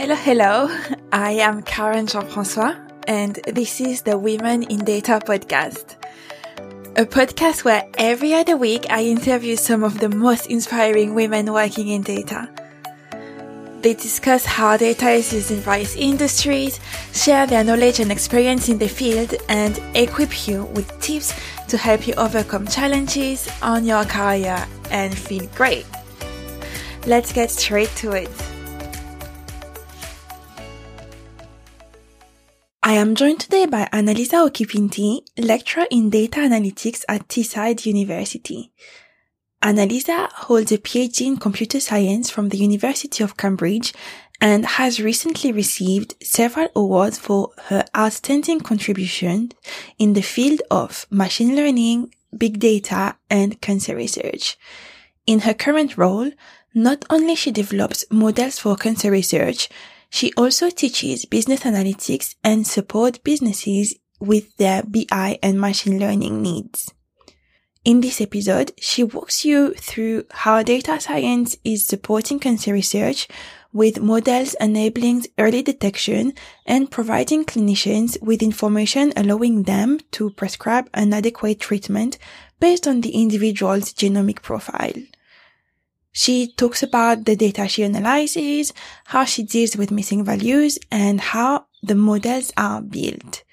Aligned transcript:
Hello, 0.00 0.14
hello. 0.14 0.78
I 1.12 1.32
am 1.32 1.60
Karen 1.60 2.06
Jean-François 2.06 2.74
and 3.06 3.34
this 3.46 3.82
is 3.82 4.00
the 4.00 4.16
Women 4.16 4.62
in 4.62 4.82
Data 4.82 5.20
podcast. 5.22 5.96
A 6.96 7.04
podcast 7.04 7.64
where 7.64 7.86
every 7.98 8.32
other 8.32 8.56
week 8.56 8.86
I 8.88 9.04
interview 9.04 9.56
some 9.56 9.84
of 9.84 9.98
the 9.98 10.08
most 10.08 10.46
inspiring 10.46 11.14
women 11.14 11.52
working 11.52 11.88
in 11.88 12.00
data. 12.00 12.48
They 13.82 13.92
discuss 13.92 14.46
how 14.46 14.78
data 14.78 15.10
is 15.10 15.34
used 15.34 15.50
in 15.50 15.58
various 15.58 15.94
industries, 15.96 16.80
share 17.12 17.46
their 17.46 17.62
knowledge 17.62 18.00
and 18.00 18.10
experience 18.10 18.70
in 18.70 18.78
the 18.78 18.88
field, 18.88 19.34
and 19.50 19.78
equip 19.94 20.48
you 20.48 20.64
with 20.64 20.98
tips 21.02 21.34
to 21.68 21.76
help 21.76 22.08
you 22.08 22.14
overcome 22.14 22.66
challenges 22.66 23.50
on 23.60 23.84
your 23.84 24.06
career 24.06 24.66
and 24.90 25.14
feel 25.14 25.44
great. 25.54 25.84
Let's 27.06 27.34
get 27.34 27.50
straight 27.50 27.94
to 27.96 28.12
it. 28.12 28.49
I 32.90 32.94
am 32.94 33.14
joined 33.14 33.38
today 33.38 33.66
by 33.66 33.88
Annalisa 33.92 34.50
Occhipinti, 34.50 35.20
lecturer 35.38 35.86
in 35.92 36.10
data 36.10 36.40
analytics 36.40 37.04
at 37.08 37.28
Teesside 37.28 37.86
University. 37.86 38.72
Annalisa 39.62 40.28
holds 40.32 40.72
a 40.72 40.78
PhD 40.78 41.24
in 41.24 41.36
computer 41.36 41.78
science 41.78 42.30
from 42.30 42.48
the 42.48 42.58
University 42.58 43.22
of 43.22 43.36
Cambridge 43.36 43.94
and 44.40 44.66
has 44.66 45.00
recently 45.00 45.52
received 45.52 46.16
several 46.20 46.66
awards 46.74 47.16
for 47.16 47.52
her 47.66 47.84
outstanding 47.96 48.58
contribution 48.58 49.52
in 49.96 50.14
the 50.14 50.20
field 50.20 50.60
of 50.68 51.06
machine 51.10 51.54
learning, 51.54 52.12
big 52.36 52.58
data, 52.58 53.16
and 53.30 53.60
cancer 53.60 53.94
research. 53.94 54.58
In 55.28 55.38
her 55.46 55.54
current 55.54 55.96
role, 55.96 56.32
not 56.74 57.04
only 57.08 57.36
she 57.36 57.52
develops 57.52 58.04
models 58.10 58.58
for 58.58 58.74
cancer 58.74 59.12
research, 59.12 59.68
she 60.10 60.32
also 60.36 60.68
teaches 60.68 61.24
business 61.24 61.60
analytics 61.60 62.34
and 62.44 62.66
support 62.66 63.22
businesses 63.24 63.94
with 64.18 64.54
their 64.56 64.82
BI 64.82 65.38
and 65.42 65.60
machine 65.60 65.98
learning 65.98 66.42
needs. 66.42 66.92
In 67.82 68.02
this 68.02 68.20
episode, 68.20 68.72
she 68.78 69.02
walks 69.02 69.42
you 69.42 69.72
through 69.72 70.24
how 70.30 70.62
data 70.62 71.00
science 71.00 71.56
is 71.64 71.86
supporting 71.86 72.38
cancer 72.38 72.74
research 72.74 73.26
with 73.72 74.02
models 74.02 74.54
enabling 74.60 75.24
early 75.38 75.62
detection 75.62 76.34
and 76.66 76.90
providing 76.90 77.44
clinicians 77.44 78.20
with 78.20 78.42
information 78.42 79.14
allowing 79.16 79.62
them 79.62 80.00
to 80.10 80.28
prescribe 80.30 80.90
an 80.92 81.14
adequate 81.14 81.60
treatment 81.60 82.18
based 82.58 82.86
on 82.86 83.00
the 83.00 83.10
individual's 83.10 83.94
genomic 83.94 84.42
profile. 84.42 84.92
She 86.12 86.52
talks 86.52 86.82
about 86.82 87.24
the 87.24 87.36
data 87.36 87.68
she 87.68 87.84
analyzes, 87.84 88.72
how 89.06 89.24
she 89.24 89.42
deals 89.42 89.76
with 89.76 89.90
missing 89.90 90.24
values, 90.24 90.78
and 90.90 91.20
how 91.20 91.66
the 91.82 91.94
models 91.94 92.52
are 92.56 92.82
built 92.82 93.44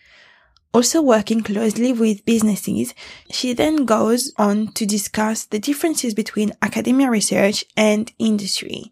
also 0.78 1.02
working 1.02 1.42
closely 1.42 1.92
with 1.92 2.24
businesses, 2.24 2.94
she 3.32 3.52
then 3.54 3.86
goes 3.86 4.32
on 4.38 4.68
to 4.74 4.86
discuss 4.86 5.46
the 5.46 5.58
differences 5.58 6.14
between 6.14 6.54
academia 6.62 7.10
research 7.10 7.66
and 7.76 8.12
industry. 8.20 8.92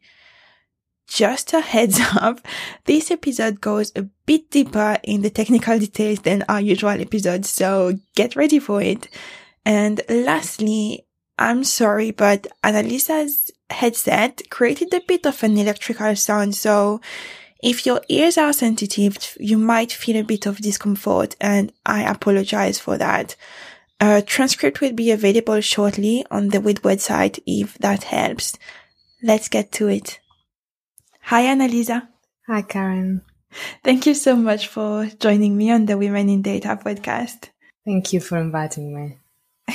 Just 1.07 1.53
a 1.53 1.61
heads 1.61 2.00
up, 2.19 2.39
this 2.85 3.11
episode 3.11 3.61
goes 3.61 3.91
a 3.95 4.02
bit 4.25 4.50
deeper 4.50 4.97
in 5.03 5.22
the 5.22 5.29
technical 5.29 5.77
details 5.77 6.19
than 6.19 6.44
our 6.50 6.59
usual 6.59 6.89
episodes, 6.89 7.52
so 7.52 7.94
get 8.16 8.35
ready 8.35 8.57
for 8.57 8.81
it. 8.81 9.07
And 9.63 10.02
lastly, 10.09 11.05
I'm 11.38 11.64
sorry, 11.64 12.11
but 12.11 12.47
Annalisa's 12.64 13.52
headset 13.69 14.41
created 14.50 14.94
a 14.94 15.02
bit 15.02 15.25
of 15.25 15.44
an 15.44 15.58
electrical 15.58 16.16
sound, 16.16 16.55
so 16.55 17.02
if 17.66 17.86
your 17.86 18.02
ears 18.09 18.38
are 18.38 18.53
sensitive, 18.53 19.36
you 19.39 19.58
might 19.58 19.91
feel 19.91 20.17
a 20.17 20.23
bit 20.23 20.45
of 20.45 20.58
discomfort 20.58 21.36
and 21.41 21.73
I 21.86 22.03
apologize 22.03 22.80
for 22.80 22.97
that. 22.97 23.35
A 24.00 24.22
transcript 24.22 24.81
will 24.81 24.94
be 24.94 25.12
available 25.12 25.59
shortly 25.62 26.25
on 26.29 26.50
the 26.50 26.62
WID 26.62 26.81
website 26.84 27.40
if 27.47 27.75
that 27.79 28.03
helps. 28.03 28.57
Let's 29.23 29.47
get 29.47 29.72
to 29.73 29.88
it. 29.88 30.19
Hi, 31.22 31.44
Annalisa. 31.44 32.07
Hi, 32.46 32.62
Karen. 32.62 33.23
Thank 33.84 34.06
you 34.06 34.13
so 34.13 34.35
much 34.35 34.67
for 34.67 35.07
joining 35.19 35.57
me 35.57 35.72
on 35.72 35.88
the 35.88 35.97
Women 35.97 36.29
in 36.29 36.41
Data 36.44 36.78
podcast. 36.79 37.50
Thank 37.84 38.13
you 38.13 38.19
for 38.19 38.38
inviting 38.38 38.94
me. 38.94 39.17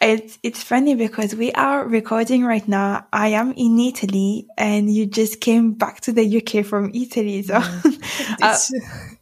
It's 0.00 0.38
it's 0.42 0.62
funny 0.64 0.96
because 0.96 1.34
we 1.36 1.52
are 1.52 1.86
recording 1.86 2.44
right 2.44 2.66
now. 2.66 3.06
I 3.12 3.28
am 3.28 3.52
in 3.52 3.78
Italy, 3.78 4.48
and 4.58 4.92
you 4.92 5.06
just 5.06 5.40
came 5.40 5.74
back 5.74 6.00
to 6.00 6.12
the 6.12 6.24
UK 6.38 6.66
from 6.66 6.90
Italy. 6.92 7.42
So 7.42 7.54
uh, 8.42 8.58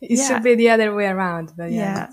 it 0.00 0.18
yeah. 0.18 0.26
should 0.26 0.42
be 0.42 0.54
the 0.54 0.70
other 0.70 0.94
way 0.94 1.06
around. 1.06 1.52
But 1.54 1.72
yeah. 1.72 2.10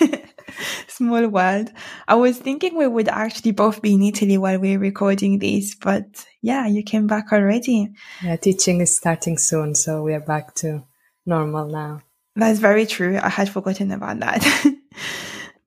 yeah. 0.00 0.16
Small 0.88 1.26
world. 1.26 1.70
I 2.06 2.14
was 2.14 2.38
thinking 2.38 2.76
we 2.76 2.86
would 2.86 3.08
actually 3.08 3.50
both 3.50 3.82
be 3.82 3.94
in 3.94 4.02
Italy 4.02 4.38
while 4.38 4.58
we're 4.60 4.78
recording 4.78 5.40
this, 5.40 5.74
but 5.74 6.24
yeah, 6.40 6.66
you 6.66 6.84
came 6.84 7.08
back 7.08 7.32
already. 7.32 7.90
Yeah, 8.22 8.36
teaching 8.36 8.80
is 8.80 8.96
starting 8.96 9.38
soon, 9.38 9.74
so 9.74 10.02
we 10.02 10.14
are 10.14 10.20
back 10.20 10.54
to 10.56 10.84
normal 11.26 11.66
now. 11.66 12.02
That's 12.36 12.60
very 12.60 12.86
true. 12.86 13.18
I 13.20 13.28
had 13.28 13.48
forgotten 13.48 13.90
about 13.90 14.20
that. 14.20 14.42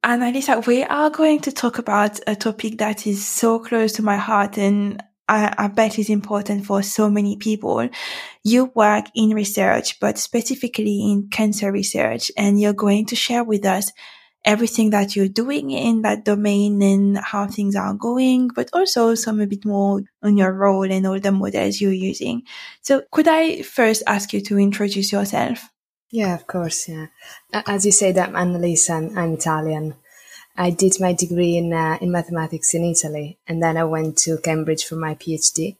Annalisa, 0.03 0.65
we 0.65 0.83
are 0.83 1.11
going 1.11 1.41
to 1.41 1.51
talk 1.51 1.77
about 1.77 2.19
a 2.25 2.35
topic 2.35 2.79
that 2.79 3.05
is 3.05 3.23
so 3.27 3.59
close 3.59 3.91
to 3.93 4.01
my 4.01 4.17
heart 4.17 4.57
and 4.57 4.99
I, 5.29 5.53
I, 5.55 5.67
bet 5.67 5.99
is 5.99 6.09
important 6.09 6.65
for 6.65 6.81
so 6.81 7.07
many 7.07 7.37
people. 7.37 7.87
You 8.43 8.71
work 8.73 9.05
in 9.13 9.29
research, 9.29 9.99
but 9.99 10.17
specifically 10.17 11.11
in 11.11 11.29
cancer 11.29 11.71
research, 11.71 12.31
and 12.35 12.59
you're 12.59 12.73
going 12.73 13.05
to 13.05 13.15
share 13.15 13.43
with 13.43 13.63
us 13.63 13.91
everything 14.43 14.89
that 14.89 15.15
you're 15.15 15.27
doing 15.27 15.69
in 15.69 16.01
that 16.01 16.25
domain 16.25 16.81
and 16.81 17.19
how 17.19 17.45
things 17.45 17.75
are 17.75 17.93
going, 17.93 18.47
but 18.47 18.69
also 18.73 19.13
some 19.13 19.39
a 19.39 19.45
bit 19.45 19.65
more 19.65 20.01
on 20.23 20.35
your 20.35 20.51
role 20.51 20.91
and 20.91 21.05
all 21.05 21.19
the 21.19 21.31
models 21.31 21.79
you're 21.79 21.93
using. 21.93 22.41
So 22.81 23.03
could 23.11 23.27
I 23.27 23.61
first 23.61 24.01
ask 24.07 24.33
you 24.33 24.41
to 24.41 24.57
introduce 24.57 25.11
yourself? 25.11 25.70
Yeah, 26.11 26.35
of 26.35 26.45
course. 26.45 26.89
Yeah, 26.89 27.07
as 27.53 27.85
you 27.85 27.91
said, 27.93 28.17
I'm 28.17 28.33
Annalisa. 28.33 28.97
I'm, 28.97 29.17
I'm 29.17 29.33
Italian. 29.33 29.95
I 30.57 30.69
did 30.71 30.99
my 30.99 31.13
degree 31.13 31.55
in 31.57 31.71
uh, 31.71 31.97
in 32.01 32.11
mathematics 32.11 32.73
in 32.73 32.83
Italy, 32.83 33.37
and 33.47 33.63
then 33.63 33.77
I 33.77 33.85
went 33.85 34.17
to 34.19 34.37
Cambridge 34.37 34.83
for 34.85 34.97
my 34.97 35.15
PhD. 35.15 35.77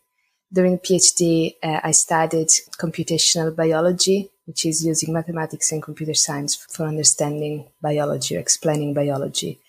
During 0.53 0.79
PhD, 0.79 1.55
uh, 1.61 1.81
I 1.83 1.91
studied 1.91 2.47
computational 2.79 3.53
biology, 3.55 4.31
which 4.45 4.65
is 4.65 4.85
using 4.85 5.13
mathematics 5.13 5.71
and 5.71 5.83
computer 5.83 6.13
science 6.13 6.55
for 6.55 6.85
understanding 6.85 7.67
biology 7.81 8.37
or 8.37 8.39
explaining 8.39 8.93
biology. 8.93 9.59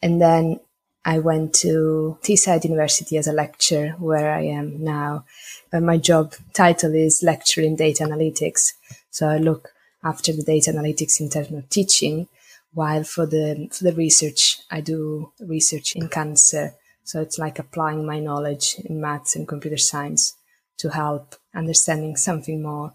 And 0.00 0.20
then 0.20 0.60
I 1.04 1.18
went 1.18 1.54
to 1.56 2.18
Teesside 2.22 2.64
University 2.64 3.16
as 3.18 3.26
a 3.26 3.32
lecturer, 3.32 3.96
where 3.98 4.32
I 4.32 4.42
am 4.42 4.82
now. 4.82 5.24
My 5.72 5.98
job 5.98 6.34
title 6.52 6.94
is 6.94 7.22
lecturer 7.22 7.64
in 7.64 7.74
data 7.76 8.04
analytics. 8.04 8.72
So 9.10 9.28
I 9.28 9.38
look 9.38 9.73
after 10.04 10.32
the 10.32 10.42
data 10.42 10.70
analytics 10.70 11.20
in 11.20 11.30
terms 11.30 11.50
of 11.50 11.68
teaching, 11.68 12.28
while 12.72 13.04
for 13.04 13.26
the 13.26 13.68
for 13.72 13.84
the 13.84 13.92
research 13.92 14.60
I 14.70 14.80
do 14.80 15.32
research 15.40 15.96
in 15.96 16.08
cancer. 16.08 16.74
So 17.04 17.20
it's 17.20 17.38
like 17.38 17.58
applying 17.58 18.06
my 18.06 18.20
knowledge 18.20 18.76
in 18.84 19.00
maths 19.00 19.36
and 19.36 19.48
computer 19.48 19.76
science 19.76 20.34
to 20.78 20.90
help 20.90 21.36
understanding 21.54 22.16
something 22.16 22.62
more 22.62 22.94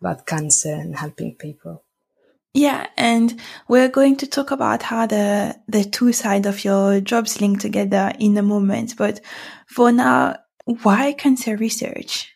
about 0.00 0.26
cancer 0.26 0.72
and 0.72 0.96
helping 0.96 1.34
people. 1.36 1.82
Yeah, 2.52 2.86
and 2.96 3.40
we're 3.66 3.88
going 3.88 4.16
to 4.18 4.28
talk 4.28 4.52
about 4.52 4.82
how 4.82 5.06
the 5.06 5.58
the 5.66 5.84
two 5.84 6.12
sides 6.12 6.46
of 6.46 6.64
your 6.64 7.00
jobs 7.00 7.40
link 7.40 7.60
together 7.60 8.12
in 8.18 8.36
a 8.36 8.42
moment. 8.42 8.96
But 8.96 9.20
for 9.66 9.90
now, 9.90 10.36
why 10.64 11.14
cancer 11.14 11.56
research? 11.56 12.33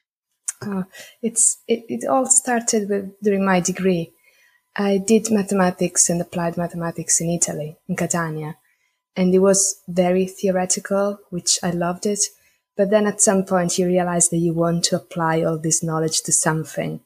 Uh, 0.61 0.83
it's 1.23 1.59
it, 1.69 1.85
it 1.89 2.09
all 2.09 2.27
started 2.27 2.89
with 2.89 3.21
during 3.23 3.45
my 3.45 3.61
degree. 3.61 4.13
I 4.77 4.99
did 4.99 5.31
mathematics 5.31 6.09
and 6.09 6.21
applied 6.21 6.57
mathematics 6.57 7.21
in 7.21 7.31
Italy, 7.31 7.77
in 7.89 7.97
Catania, 7.97 8.57
and 9.17 9.35
it 9.35 9.41
was 9.41 9.83
very 9.89 10.27
theoretical, 10.27 11.19
which 11.31 11.59
I 11.63 11.71
loved 11.71 12.07
it. 12.07 12.21
But 12.77 12.91
then 12.91 13.07
at 13.07 13.21
some 13.21 13.45
point 13.45 13.77
you 13.77 13.87
realize 13.87 14.29
that 14.29 14.39
you 14.39 14.53
want 14.53 14.85
to 14.85 14.97
apply 14.97 15.43
all 15.43 15.59
this 15.59 15.83
knowledge 15.83 16.23
to 16.23 16.33
something. 16.33 17.01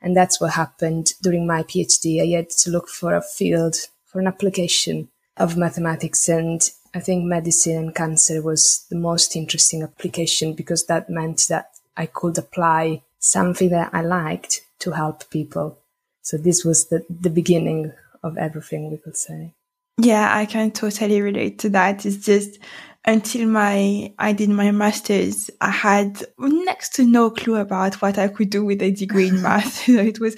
And 0.00 0.16
that's 0.16 0.40
what 0.40 0.52
happened 0.52 1.14
during 1.20 1.46
my 1.46 1.64
PhD. 1.64 2.22
I 2.22 2.36
had 2.36 2.50
to 2.50 2.70
look 2.70 2.88
for 2.88 3.14
a 3.14 3.22
field, 3.22 3.74
for 4.04 4.20
an 4.20 4.28
application 4.28 5.08
of 5.36 5.56
mathematics. 5.56 6.28
And 6.28 6.62
I 6.94 7.00
think 7.00 7.24
medicine 7.24 7.76
and 7.76 7.94
cancer 7.94 8.40
was 8.40 8.86
the 8.88 8.96
most 8.96 9.34
interesting 9.34 9.82
application 9.82 10.54
because 10.54 10.86
that 10.86 11.10
meant 11.10 11.46
that 11.48 11.70
I 11.96 12.06
could 12.06 12.38
apply 12.38 13.02
something 13.18 13.70
that 13.70 13.90
I 13.92 14.02
liked 14.02 14.62
to 14.80 14.92
help 14.92 15.28
people. 15.30 15.78
So 16.22 16.36
this 16.36 16.64
was 16.64 16.88
the, 16.88 17.04
the 17.08 17.30
beginning 17.30 17.92
of 18.22 18.36
everything 18.36 18.90
we 18.90 18.98
could 18.98 19.16
say. 19.16 19.54
Yeah, 19.98 20.34
I 20.34 20.44
can 20.44 20.72
totally 20.72 21.22
relate 21.22 21.58
to 21.60 21.70
that. 21.70 22.04
It's 22.04 22.24
just 22.24 22.58
until 23.06 23.48
my 23.48 24.12
I 24.18 24.32
did 24.32 24.50
my 24.50 24.70
masters, 24.72 25.50
I 25.60 25.70
had 25.70 26.22
next 26.38 26.94
to 26.96 27.04
no 27.04 27.30
clue 27.30 27.56
about 27.56 27.94
what 28.02 28.18
I 28.18 28.28
could 28.28 28.50
do 28.50 28.64
with 28.64 28.82
a 28.82 28.90
degree 28.90 29.28
in 29.28 29.40
math. 29.48 29.88
it 29.88 30.20
was 30.20 30.36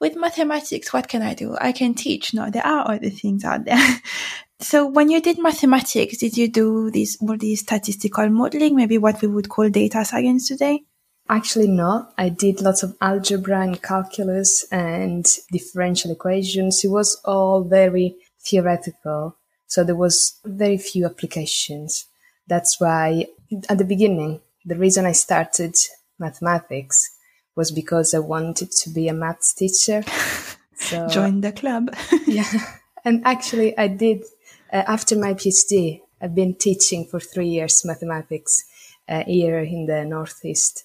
with 0.00 0.16
mathematics, 0.16 0.92
what 0.92 1.08
can 1.08 1.22
I 1.22 1.34
do? 1.34 1.56
I 1.60 1.72
can 1.72 1.94
teach. 1.94 2.34
No, 2.34 2.50
there 2.50 2.66
are 2.66 2.90
other 2.90 3.10
things 3.10 3.44
out 3.44 3.64
there. 3.64 4.00
so 4.60 4.86
when 4.86 5.10
you 5.10 5.20
did 5.20 5.38
mathematics, 5.38 6.18
did 6.18 6.36
you 6.36 6.48
do 6.48 6.90
this 6.90 7.18
all 7.20 7.36
these 7.36 7.60
statistical 7.60 8.28
modeling, 8.30 8.76
maybe 8.76 8.98
what 8.98 9.20
we 9.20 9.28
would 9.28 9.48
call 9.48 9.68
data 9.68 10.04
science 10.04 10.48
today? 10.48 10.84
Actually, 11.28 11.68
no. 11.68 12.08
I 12.18 12.28
did 12.28 12.60
lots 12.60 12.82
of 12.82 12.96
algebra 13.00 13.62
and 13.62 13.82
calculus 13.82 14.66
and 14.70 15.26
differential 15.50 16.10
equations. 16.10 16.84
It 16.84 16.88
was 16.88 17.20
all 17.24 17.64
very 17.64 18.16
theoretical. 18.40 19.36
So 19.66 19.84
there 19.84 19.96
was 19.96 20.38
very 20.44 20.76
few 20.76 21.06
applications. 21.06 22.06
That's 22.46 22.78
why 22.78 23.26
at 23.68 23.78
the 23.78 23.84
beginning, 23.84 24.40
the 24.64 24.76
reason 24.76 25.06
I 25.06 25.12
started 25.12 25.74
mathematics 26.18 27.10
was 27.56 27.70
because 27.70 28.12
I 28.14 28.18
wanted 28.18 28.70
to 28.72 28.90
be 28.90 29.08
a 29.08 29.14
maths 29.14 29.54
teacher. 29.54 30.04
So 30.76 31.08
join 31.08 31.40
the 31.40 31.52
club. 31.52 31.94
yeah. 32.26 32.50
And 33.04 33.24
actually 33.24 33.78
I 33.78 33.86
did, 33.86 34.24
uh, 34.72 34.82
after 34.86 35.16
my 35.16 35.32
PhD, 35.34 36.00
I've 36.20 36.34
been 36.34 36.56
teaching 36.56 37.06
for 37.06 37.20
three 37.20 37.46
years 37.48 37.84
mathematics 37.84 38.64
uh, 39.08 39.22
here 39.24 39.60
in 39.60 39.86
the 39.86 40.04
Northeast. 40.04 40.84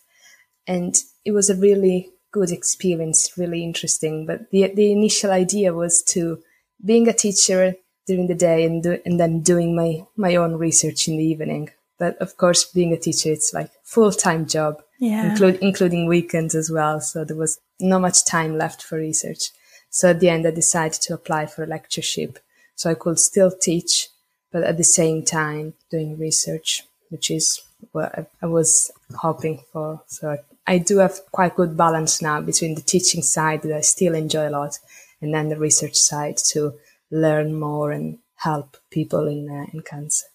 And 0.70 0.96
it 1.26 1.32
was 1.32 1.50
a 1.50 1.56
really 1.56 2.12
good 2.32 2.52
experience, 2.52 3.34
really 3.36 3.64
interesting. 3.64 4.28
But 4.28 4.52
the, 4.52 4.72
the 4.74 4.92
initial 4.92 5.32
idea 5.32 5.74
was 5.74 6.04
to 6.10 6.44
being 6.86 7.08
a 7.08 7.14
teacher 7.14 7.74
during 8.06 8.28
the 8.28 8.36
day 8.36 8.66
and, 8.66 8.84
do, 8.84 9.00
and 9.04 9.20
then 9.20 9.42
doing 9.42 9.76
my, 9.76 10.06
my 10.16 10.36
own 10.36 10.58
research 10.58 11.08
in 11.08 11.18
the 11.18 11.24
evening. 11.24 11.72
But 11.98 12.18
of 12.20 12.38
course, 12.38 12.66
being 12.66 12.94
a 12.94 13.00
teacher, 13.00 13.32
it's 13.32 13.52
like 13.52 13.72
full 13.84 14.12
time 14.12 14.46
job, 14.46 14.84
yeah. 15.00 15.32
include, 15.32 15.58
including 15.60 16.06
weekends 16.06 16.54
as 16.54 16.70
well. 16.70 17.02
So 17.02 17.26
there 17.26 17.36
was 17.36 17.60
not 17.80 18.02
much 18.02 18.24
time 18.24 18.56
left 18.56 18.84
for 18.84 19.00
research. 19.00 19.50
So 19.90 20.12
at 20.12 20.20
the 20.20 20.30
end, 20.30 20.46
I 20.46 20.52
decided 20.52 21.02
to 21.02 21.16
apply 21.16 21.48
for 21.48 21.64
a 21.64 21.68
lectureship. 21.68 22.38
So 22.76 22.92
I 22.92 22.94
could 22.94 23.18
still 23.18 23.52
teach, 23.52 24.10
but 24.52 24.62
at 24.62 24.78
the 24.78 24.84
same 24.84 25.26
time 25.26 25.74
doing 25.90 26.20
research, 26.20 26.84
which 27.10 27.32
is 27.32 27.60
what 27.92 28.30
I 28.40 28.46
was 28.46 28.92
hoping 29.16 29.64
for. 29.74 30.02
So 30.06 30.30
I 30.30 30.38
do 30.78 31.00
have 31.00 31.20
quite 31.32 31.56
good 31.56 31.76
balance 31.76 32.22
now 32.22 32.42
between 32.42 32.76
the 32.76 32.82
teaching 32.82 33.22
side 33.22 33.64
that 33.64 33.76
I 33.76 33.82
still 33.82 34.16
enjoy 34.16 34.48
a 34.48 34.52
lot 34.52 34.78
and 35.22 35.34
then 35.34 35.50
the 35.50 35.60
research 35.60 35.96
side 35.96 36.38
to 36.52 36.74
learn 37.12 37.60
more 37.60 37.92
and 37.92 38.20
help 38.36 38.78
people 38.90 39.28
in, 39.28 39.50
uh, 39.50 39.66
in 39.74 39.82
cancer. 39.82 40.26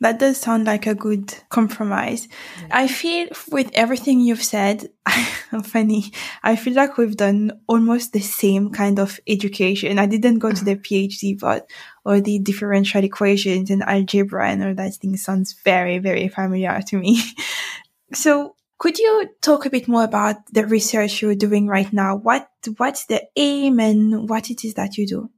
That 0.00 0.18
does 0.18 0.36
sound 0.38 0.64
like 0.64 0.88
a 0.88 0.96
good 0.96 1.32
compromise. 1.48 2.26
Yeah. 2.60 2.68
I 2.72 2.88
feel 2.88 3.28
with 3.52 3.70
everything 3.72 4.18
you've 4.18 4.42
said, 4.42 4.88
funny, 5.64 6.12
I 6.42 6.56
feel 6.56 6.74
like 6.74 6.96
we've 6.96 7.16
done 7.16 7.60
almost 7.68 8.12
the 8.12 8.20
same 8.20 8.70
kind 8.70 8.98
of 8.98 9.20
education. 9.28 10.00
I 10.00 10.06
didn't 10.06 10.40
go 10.40 10.50
to 10.50 10.64
the 10.64 10.74
PhD, 10.86 11.38
but 11.38 11.70
all 12.04 12.20
the 12.20 12.40
differential 12.40 13.04
equations 13.04 13.70
and 13.70 13.84
algebra 13.84 14.50
and 14.50 14.64
all 14.64 14.74
that 14.74 14.94
thing 14.94 15.16
sounds 15.16 15.52
very, 15.64 15.98
very 15.98 16.26
familiar 16.26 16.80
to 16.88 16.96
me. 16.96 17.22
so 18.12 18.56
could 18.82 18.98
you 18.98 19.28
talk 19.40 19.64
a 19.64 19.70
bit 19.70 19.86
more 19.86 20.02
about 20.02 20.44
the 20.52 20.66
research 20.66 21.22
you're 21.22 21.36
doing 21.36 21.68
right 21.68 21.92
now? 21.92 22.16
What, 22.16 22.48
what's 22.78 23.06
the 23.06 23.22
aim 23.36 23.78
and 23.78 24.28
what 24.28 24.50
it 24.50 24.64
is 24.64 24.74
that 24.74 24.96
you 24.96 25.06
do? 25.06 25.30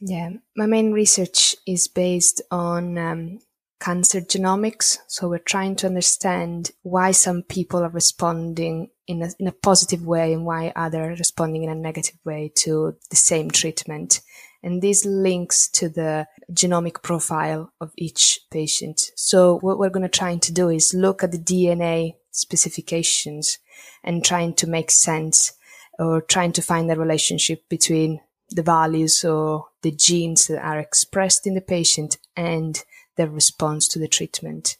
Yeah, 0.00 0.30
my 0.56 0.66
main 0.66 0.92
research 0.92 1.56
is 1.66 1.88
based 1.88 2.40
on 2.52 2.96
um, 2.96 3.40
cancer 3.80 4.20
genomics. 4.20 4.98
So 5.08 5.28
we're 5.28 5.38
trying 5.40 5.74
to 5.76 5.88
understand 5.88 6.70
why 6.82 7.10
some 7.10 7.42
people 7.42 7.82
are 7.82 7.90
responding 7.90 8.90
in 9.08 9.22
a, 9.22 9.30
in 9.40 9.48
a 9.48 9.52
positive 9.52 10.06
way 10.06 10.32
and 10.32 10.46
why 10.46 10.72
others 10.76 11.04
are 11.04 11.18
responding 11.18 11.64
in 11.64 11.70
a 11.70 11.74
negative 11.74 12.20
way 12.24 12.52
to 12.58 12.94
the 13.10 13.16
same 13.16 13.50
treatment. 13.50 14.20
And 14.62 14.80
this 14.82 15.04
links 15.04 15.68
to 15.70 15.88
the 15.88 16.28
genomic 16.52 17.02
profile 17.02 17.72
of 17.80 17.90
each 17.98 18.38
patient. 18.52 19.10
So 19.16 19.58
what 19.58 19.80
we're 19.80 19.90
going 19.90 20.08
to 20.08 20.18
try 20.18 20.36
to 20.36 20.52
do 20.52 20.68
is 20.68 20.94
look 20.94 21.24
at 21.24 21.32
the 21.32 21.38
DNA 21.38 22.12
specifications 22.34 23.58
and 24.02 24.24
trying 24.24 24.54
to 24.54 24.66
make 24.66 24.90
sense 24.90 25.52
or 25.98 26.20
trying 26.20 26.52
to 26.52 26.62
find 26.62 26.90
a 26.90 26.96
relationship 26.96 27.68
between 27.68 28.20
the 28.50 28.62
values 28.62 29.24
or 29.24 29.66
the 29.82 29.90
genes 29.90 30.46
that 30.48 30.62
are 30.62 30.78
expressed 30.78 31.46
in 31.46 31.54
the 31.54 31.60
patient 31.60 32.18
and 32.36 32.84
their 33.16 33.28
response 33.28 33.88
to 33.88 33.98
the 33.98 34.08
treatment. 34.08 34.76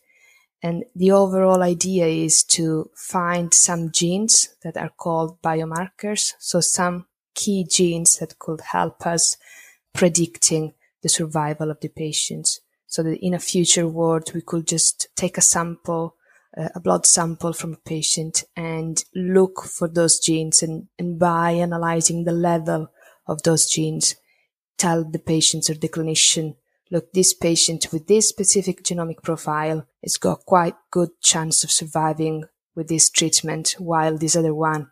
And 0.62 0.85
the 0.97 1.12
overall 1.12 1.62
idea 1.62 2.06
is 2.06 2.43
to 2.45 2.91
find 2.97 3.53
some 3.53 3.93
genes 3.93 4.55
that 4.62 4.77
are 4.77 4.89
called 4.89 5.41
biomarkers. 5.43 6.33
So 6.39 6.61
some 6.61 7.07
key 7.35 7.67
genes 7.69 8.17
that 8.19 8.39
could 8.39 8.62
help 8.73 9.07
us 9.07 9.37
predicting 9.93 10.73
the 11.03 11.09
survival 11.09 11.71
of 11.71 11.81
the 11.81 11.89
patients. 11.89 12.61
So 12.87 13.03
that 13.03 13.19
in 13.25 13.35
a 13.35 13.39
future 13.39 13.87
world, 13.87 14.31
we 14.35 14.41
could 14.41 14.67
just 14.67 15.09
take 15.17 15.37
a 15.37 15.43
sample, 15.43 16.13
a 16.56 16.81
blood 16.81 17.05
sample 17.05 17.53
from 17.53 17.73
a 17.73 17.89
patient 17.89 18.45
and 18.56 19.05
look 19.15 19.62
for 19.65 19.89
those 19.89 20.19
genes 20.19 20.62
and, 20.62 20.89
and 20.99 21.19
by 21.19 21.53
analyzing 21.53 22.25
the 22.25 22.33
level 22.33 22.91
of 23.27 23.43
those 23.43 23.67
genes, 23.67 24.17
tell 24.79 25.05
the 25.05 25.19
patients 25.19 25.69
or 25.69 25.75
the 25.75 25.89
clinician 25.89 26.55
look, 26.91 27.12
this 27.12 27.35
patient 27.35 27.89
with 27.93 28.06
this 28.06 28.29
specific 28.29 28.83
genomic 28.85 29.23
profile 29.23 29.87
has 30.03 30.17
got 30.17 30.47
quite 30.47 30.75
good 30.91 31.11
chance 31.21 31.65
of 31.65 31.71
surviving 31.71 32.45
with 32.75 32.89
this 32.89 33.11
treatment, 33.11 33.75
while 33.79 34.17
this 34.17 34.37
other 34.37 34.55
one 34.55 34.91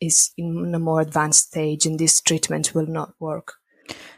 is 0.00 0.32
in 0.36 0.74
a 0.74 0.78
more 0.78 1.00
advanced 1.00 1.48
stage 1.48 1.86
and 1.86 1.98
this 1.98 2.20
treatment 2.20 2.74
will 2.74 2.86
not 2.86 3.14
work. 3.18 3.54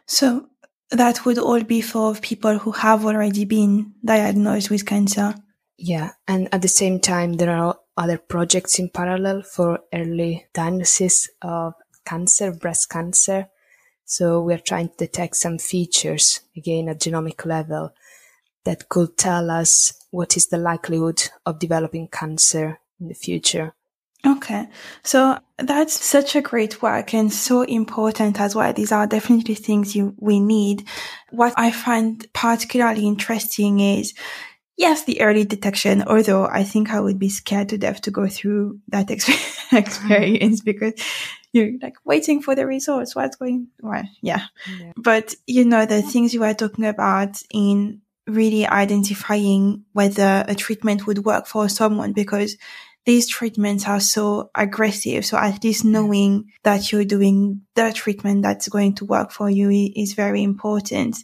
So 0.07 0.49
that 0.91 1.25
would 1.25 1.39
all 1.39 1.63
be 1.63 1.81
for 1.81 2.15
people 2.15 2.59
who 2.59 2.73
have 2.73 3.05
already 3.05 3.45
been 3.45 3.93
diagnosed 4.05 4.71
with 4.71 4.87
cancer. 4.87 5.35
Yeah. 5.79 6.13
And 6.27 6.49
at 6.53 6.63
the 6.63 6.69
same 6.69 7.01
time, 7.01 7.35
there 7.35 7.51
are 7.51 7.79
other 7.97 8.19
projects 8.19 8.79
in 8.79 8.91
parallel 8.91 9.43
for 9.43 9.81
early 9.93 10.47
diagnosis 10.53 11.29
of 11.43 11.75
cancer, 12.05 12.53
breast 12.53 12.89
cancer, 12.89 13.49
so 14.07 14.41
we're 14.41 14.59
trying 14.59 14.89
to 14.91 14.97
detect 14.97 15.35
some 15.35 15.59
features, 15.59 16.41
again, 16.57 16.89
at 16.89 17.01
genomic 17.01 17.45
level 17.45 17.93
that 18.65 18.89
could 18.89 19.19
tell 19.19 19.51
us 19.51 19.93
what 20.11 20.37
is 20.37 20.47
the 20.47 20.59
likelihood 20.59 21.29
of 21.45 21.59
developing 21.59 22.07
cancer 22.07 22.79
in 23.01 23.09
the 23.09 23.15
future. 23.15 23.75
Okay. 24.25 24.69
So 25.03 25.39
that's 25.59 26.05
such 26.05 26.37
a 26.37 26.41
great 26.41 26.83
work 26.83 27.15
and 27.15 27.33
so 27.33 27.63
important 27.63 28.41
as 28.41 28.55
well. 28.55 28.73
These 28.73 28.93
are 28.93 29.09
definitely 29.09 29.57
things 29.57 29.97
you, 29.97 30.15
we 30.19 30.39
need. 30.39 30.87
What 31.31 31.55
I 31.57 31.73
find 31.73 32.25
particularly 32.33 33.07
interesting 33.07 33.81
is 33.81 34.15
yes, 34.77 35.05
the 35.05 35.21
early 35.21 35.45
detection, 35.45 36.03
although 36.07 36.47
I 36.47 36.65
think 36.65 36.91
I 36.91 37.01
would 37.01 37.19
be 37.19 37.29
scared 37.29 37.71
to 37.71 37.79
death 37.79 38.03
to 38.03 38.11
go 38.11 38.27
through 38.29 38.81
that 38.89 39.11
experience 39.73 40.61
because 40.61 40.95
you're 41.53 41.73
like 41.83 41.97
waiting 42.05 42.43
for 42.43 42.55
the 42.55 42.67
results. 42.67 43.17
What's 43.17 43.37
going 43.37 43.69
well, 43.81 44.05
yeah. 44.21 44.43
yeah. 44.79 44.93
But 44.97 45.35
you 45.47 45.65
know, 45.65 45.87
the 45.87 46.03
things 46.03 46.35
you 46.35 46.41
were 46.41 46.55
talking 46.55 46.85
about 46.85 47.41
in 47.51 48.03
really 48.27 48.67
identifying 48.67 49.85
whether 49.93 50.45
a 50.49 50.55
treatment 50.55 51.07
would 51.07 51.25
work 51.25 51.47
for 51.47 51.69
someone 51.69 52.13
because 52.13 52.57
these 53.05 53.29
treatments 53.29 53.87
are 53.87 54.01
so 54.01 54.51
aggressive. 54.55 55.25
So 55.25 55.39
at 55.39 55.63
least 55.63 55.85
knowing 55.85 56.51
that 56.65 56.91
you're 56.91 57.05
doing 57.05 57.63
the 57.77 57.93
treatment 57.95 58.43
that's 58.43 58.69
going 58.69 58.97
to 58.97 59.05
work 59.05 59.31
for 59.31 59.49
you 59.49 59.71
is 59.95 60.15
very 60.15 60.43
important. 60.43 61.17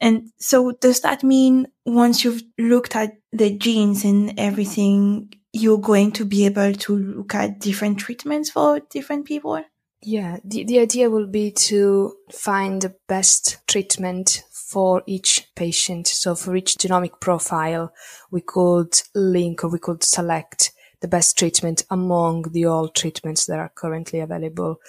And 0.00 0.30
so 0.38 0.72
does 0.72 1.00
that 1.00 1.22
mean 1.22 1.68
once 1.84 2.24
you've 2.24 2.42
looked 2.58 2.94
at 2.96 3.16
the 3.32 3.56
genes 3.56 4.04
and 4.04 4.38
everything, 4.38 5.32
you're 5.52 5.78
going 5.78 6.12
to 6.12 6.24
be 6.24 6.44
able 6.44 6.74
to 6.74 6.96
look 6.96 7.34
at 7.34 7.60
different 7.60 7.98
treatments 7.98 8.50
for 8.50 8.80
different 8.90 9.24
people? 9.24 9.62
Yeah, 10.02 10.38
the, 10.44 10.64
the 10.64 10.78
idea 10.80 11.10
will 11.10 11.26
be 11.26 11.50
to 11.50 12.14
find 12.30 12.82
the 12.82 12.94
best 13.08 13.58
treatment 13.66 14.44
for 14.52 15.02
each 15.06 15.48
patient. 15.54 16.06
So 16.06 16.34
for 16.34 16.54
each 16.54 16.74
genomic 16.74 17.20
profile, 17.20 17.92
we 18.30 18.42
could 18.42 19.00
link 19.14 19.64
or 19.64 19.68
we 19.68 19.78
could 19.78 20.04
select 20.04 20.72
the 21.00 21.08
best 21.08 21.38
treatment 21.38 21.84
among 21.90 22.42
the 22.52 22.64
all 22.66 22.88
treatments 22.88 23.46
that 23.46 23.58
are 23.58 23.72
currently 23.74 24.20
available. 24.20 24.80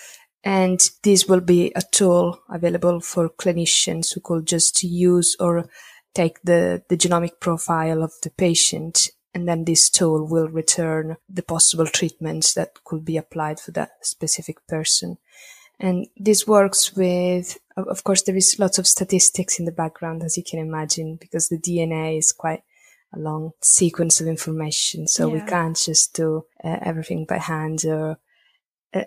And 0.43 0.79
this 1.03 1.27
will 1.27 1.41
be 1.41 1.71
a 1.75 1.81
tool 1.91 2.39
available 2.49 3.01
for 3.01 3.29
clinicians 3.29 4.13
who 4.13 4.21
could 4.21 4.45
just 4.45 4.83
use 4.83 5.35
or 5.39 5.69
take 6.13 6.41
the, 6.43 6.83
the 6.89 6.97
genomic 6.97 7.39
profile 7.39 8.01
of 8.03 8.13
the 8.23 8.29
patient 8.29 9.09
and 9.37 9.47
then 9.47 9.65
this 9.65 9.87
tool 9.91 10.25
will 10.25 10.47
return 10.47 11.17
the 11.29 11.43
possible 11.43 11.85
treatments 11.85 12.55
that 12.55 12.83
could 12.83 13.05
be 13.05 13.17
applied 13.17 13.59
for 13.59 13.69
that 13.69 13.91
specific 14.01 14.65
person. 14.67 15.19
And 15.79 16.07
this 16.17 16.47
works 16.47 16.95
with, 16.95 17.59
of 17.75 18.03
course, 18.03 18.23
there 18.23 18.35
is 18.35 18.57
lots 18.57 18.79
of 18.79 18.87
statistics 18.87 19.59
in 19.59 19.65
the 19.65 19.71
background, 19.71 20.23
as 20.23 20.37
you 20.37 20.43
can 20.43 20.57
imagine, 20.57 21.17
because 21.21 21.49
the 21.49 21.59
DNA 21.59 22.17
is 22.17 22.31
quite 22.31 22.63
a 23.13 23.19
long 23.19 23.51
sequence 23.61 24.19
of 24.19 24.25
information. 24.25 25.07
So 25.07 25.27
yeah. 25.27 25.33
we 25.35 25.47
can't 25.47 25.77
just 25.77 26.15
do 26.15 26.45
uh, 26.63 26.79
everything 26.81 27.25
by 27.25 27.37
hand 27.37 27.85
or, 27.85 28.17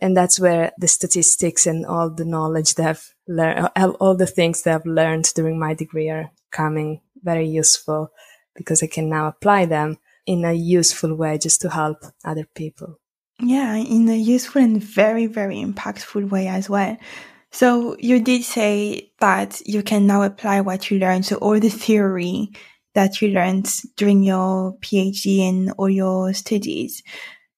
and 0.01 0.17
that's 0.17 0.41
where 0.41 0.73
the 0.79 0.89
statistics 0.89 1.67
and 1.67 1.87
all 1.87 2.11
the 2.11 2.25
knowledge 2.25 2.75
that 2.75 2.89
I've 2.89 3.15
learned, 3.29 3.71
uh, 3.77 3.91
all 4.01 4.17
the 4.17 4.27
things 4.27 4.63
that 4.63 4.75
I've 4.75 4.87
learned 4.87 5.33
during 5.35 5.59
my 5.59 5.75
degree 5.75 6.09
are 6.09 6.31
coming 6.51 7.01
very 7.23 7.49
useful 7.49 8.13
because 8.55 8.83
I 8.83 8.87
can 8.87 9.09
now 9.09 9.29
apply 9.29 9.67
them 9.67 9.99
in 10.27 10.45
a 10.45 10.53
useful 10.53 11.15
way 11.15 11.39
just 11.39 11.61
to 11.63 11.71
help 11.71 12.05
other 12.25 12.47
people. 12.55 12.99
Yeah, 13.43 13.77
in 13.77 14.09
a 14.09 14.17
useful 14.17 14.63
and 14.63 14.83
very, 14.83 15.27
very 15.27 15.57
impactful 15.57 16.31
way 16.31 16.49
as 16.49 16.69
well. 16.69 16.99
So 17.53 17.97
you 17.99 18.21
did 18.21 18.45
say 18.45 19.13
that 19.21 19.61
you 19.67 19.83
can 19.83 20.07
now 20.07 20.23
apply 20.23 20.61
what 20.61 20.91
you 20.91 20.99
learned. 20.99 21.27
So 21.27 21.37
all 21.37 21.59
the 21.59 21.71
theory 21.71 22.51
that 22.95 23.21
you 23.21 23.29
learned 23.29 23.69
during 23.97 24.23
your 24.23 24.77
PhD 24.79 25.49
and 25.49 25.73
all 25.79 25.89
your 25.89 26.33
studies, 26.35 27.03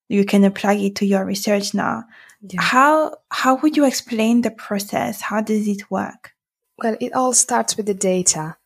you 0.08 0.24
can 0.24 0.44
apply 0.44 0.74
it 0.74 0.96
to 0.96 1.06
your 1.06 1.24
research 1.24 1.74
now. 1.74 2.04
Yeah. 2.42 2.60
How, 2.60 3.16
how 3.30 3.56
would 3.56 3.76
you 3.76 3.84
explain 3.84 4.42
the 4.42 4.50
process? 4.50 5.20
How 5.20 5.40
does 5.40 5.68
it 5.68 5.90
work? 5.90 6.32
Well, 6.78 6.96
it 7.00 7.12
all 7.12 7.32
starts 7.32 7.76
with 7.76 7.86
the 7.86 7.94
data. 7.94 8.56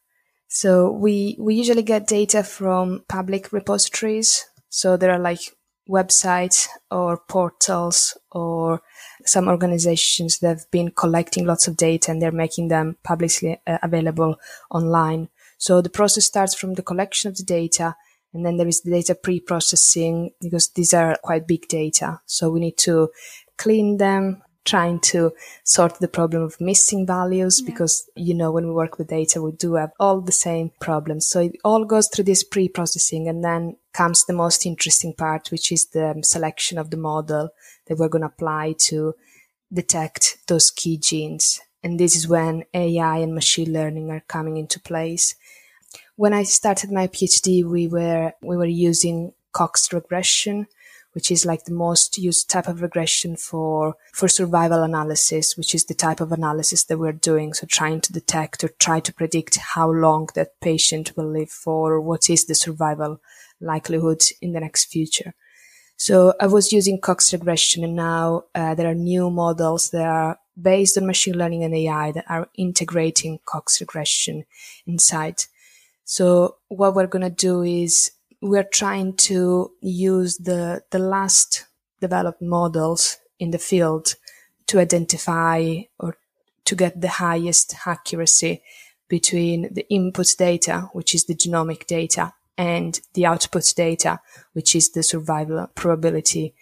So 0.48 0.90
we, 0.90 1.36
we 1.38 1.54
usually 1.54 1.82
get 1.82 2.06
data 2.06 2.42
from 2.42 3.04
public 3.08 3.52
repositories. 3.52 4.46
So 4.70 4.96
there 4.96 5.12
are 5.12 5.18
like 5.18 5.40
websites 5.88 6.66
or 6.90 7.18
portals 7.28 8.16
or 8.32 8.80
some 9.24 9.48
organizations 9.48 10.38
that 10.38 10.48
have 10.48 10.70
been 10.70 10.90
collecting 10.90 11.46
lots 11.46 11.68
of 11.68 11.76
data 11.76 12.10
and 12.10 12.20
they're 12.20 12.32
making 12.32 12.68
them 12.68 12.96
publicly 13.02 13.60
uh, 13.66 13.78
available 13.82 14.36
online. 14.70 15.28
So 15.58 15.80
the 15.80 15.90
process 15.90 16.24
starts 16.24 16.54
from 16.54 16.74
the 16.74 16.82
collection 16.82 17.28
of 17.28 17.36
the 17.36 17.44
data 17.44 17.96
and 18.32 18.44
then 18.44 18.56
there 18.56 18.68
is 18.68 18.82
the 18.82 18.90
data 18.90 19.14
pre-processing 19.14 20.32
because 20.40 20.68
these 20.70 20.92
are 20.92 21.16
quite 21.22 21.46
big 21.46 21.68
data. 21.68 22.20
So 22.26 22.50
we 22.50 22.60
need 22.60 22.76
to 22.78 23.10
clean 23.56 23.96
them, 23.98 24.42
trying 24.66 24.98
to 24.98 25.32
sort 25.64 25.98
the 26.00 26.08
problem 26.08 26.42
of 26.42 26.60
missing 26.60 27.06
values 27.06 27.60
yeah. 27.60 27.70
because, 27.70 28.10
you 28.16 28.34
know, 28.34 28.50
when 28.50 28.66
we 28.66 28.72
work 28.72 28.98
with 28.98 29.08
data, 29.08 29.40
we 29.40 29.52
do 29.52 29.74
have 29.74 29.92
all 29.98 30.20
the 30.20 30.32
same 30.32 30.70
problems. 30.80 31.26
So 31.26 31.40
it 31.40 31.56
all 31.64 31.84
goes 31.84 32.08
through 32.08 32.24
this 32.24 32.42
pre-processing 32.44 33.28
and 33.28 33.42
then 33.42 33.76
comes 33.94 34.24
the 34.24 34.34
most 34.34 34.66
interesting 34.66 35.14
part, 35.14 35.50
which 35.50 35.72
is 35.72 35.86
the 35.86 36.20
selection 36.22 36.76
of 36.76 36.90
the 36.90 36.96
model 36.96 37.50
that 37.86 37.96
we're 37.96 38.08
going 38.08 38.22
to 38.22 38.28
apply 38.28 38.74
to 38.78 39.14
detect 39.72 40.38
those 40.48 40.70
key 40.70 40.98
genes. 40.98 41.60
And 41.82 42.00
this 42.00 42.16
is 42.16 42.28
when 42.28 42.64
AI 42.74 43.18
and 43.18 43.34
machine 43.34 43.72
learning 43.72 44.10
are 44.10 44.24
coming 44.26 44.56
into 44.56 44.80
place. 44.80 45.36
When 46.16 46.34
I 46.34 46.42
started 46.42 46.90
my 46.90 47.06
PhD, 47.06 47.64
we 47.64 47.86
were, 47.86 48.32
we 48.42 48.56
were 48.56 48.66
using 48.66 49.32
Cox 49.52 49.92
regression 49.92 50.66
which 51.16 51.30
is 51.30 51.46
like 51.46 51.64
the 51.64 51.72
most 51.72 52.18
used 52.18 52.50
type 52.50 52.68
of 52.68 52.82
regression 52.82 53.36
for, 53.36 53.96
for 54.12 54.28
survival 54.28 54.82
analysis, 54.82 55.56
which 55.56 55.74
is 55.74 55.86
the 55.86 55.94
type 55.94 56.20
of 56.20 56.30
analysis 56.30 56.84
that 56.84 56.98
we're 56.98 57.10
doing. 57.10 57.54
So 57.54 57.66
trying 57.66 58.02
to 58.02 58.12
detect 58.12 58.62
or 58.62 58.68
try 58.68 59.00
to 59.00 59.14
predict 59.14 59.56
how 59.56 59.90
long 59.90 60.28
that 60.34 60.60
patient 60.60 61.16
will 61.16 61.32
live 61.32 61.48
for, 61.48 61.94
or 61.94 62.02
what 62.02 62.28
is 62.28 62.44
the 62.44 62.54
survival 62.54 63.22
likelihood 63.62 64.24
in 64.42 64.52
the 64.52 64.60
next 64.60 64.92
future. 64.92 65.32
So 65.96 66.34
I 66.38 66.48
was 66.48 66.70
using 66.70 67.00
Cox 67.00 67.32
regression 67.32 67.82
and 67.82 67.96
now 67.96 68.44
uh, 68.54 68.74
there 68.74 68.90
are 68.90 68.94
new 68.94 69.30
models 69.30 69.88
that 69.92 70.04
are 70.04 70.38
based 70.60 70.98
on 70.98 71.06
machine 71.06 71.38
learning 71.38 71.64
and 71.64 71.74
AI 71.74 72.12
that 72.12 72.26
are 72.28 72.50
integrating 72.58 73.38
Cox 73.46 73.80
regression 73.80 74.44
inside. 74.86 75.44
So 76.04 76.56
what 76.68 76.94
we're 76.94 77.06
going 77.06 77.22
to 77.22 77.30
do 77.30 77.62
is 77.62 78.10
we're 78.40 78.64
trying 78.64 79.14
to 79.14 79.72
use 79.80 80.36
the, 80.38 80.82
the 80.90 80.98
last 80.98 81.66
developed 82.00 82.42
models 82.42 83.18
in 83.38 83.50
the 83.50 83.58
field 83.58 84.14
to 84.66 84.78
identify 84.78 85.82
or 85.98 86.16
to 86.64 86.74
get 86.74 87.00
the 87.00 87.08
highest 87.08 87.74
accuracy 87.86 88.62
between 89.08 89.72
the 89.72 89.86
input 89.88 90.34
data, 90.36 90.88
which 90.92 91.14
is 91.14 91.24
the 91.24 91.34
genomic 91.34 91.86
data, 91.86 92.32
and 92.58 93.00
the 93.14 93.26
output 93.26 93.72
data, 93.76 94.20
which 94.52 94.74
is 94.74 94.90
the 94.90 95.02
survival 95.02 95.68
probability 95.74 96.54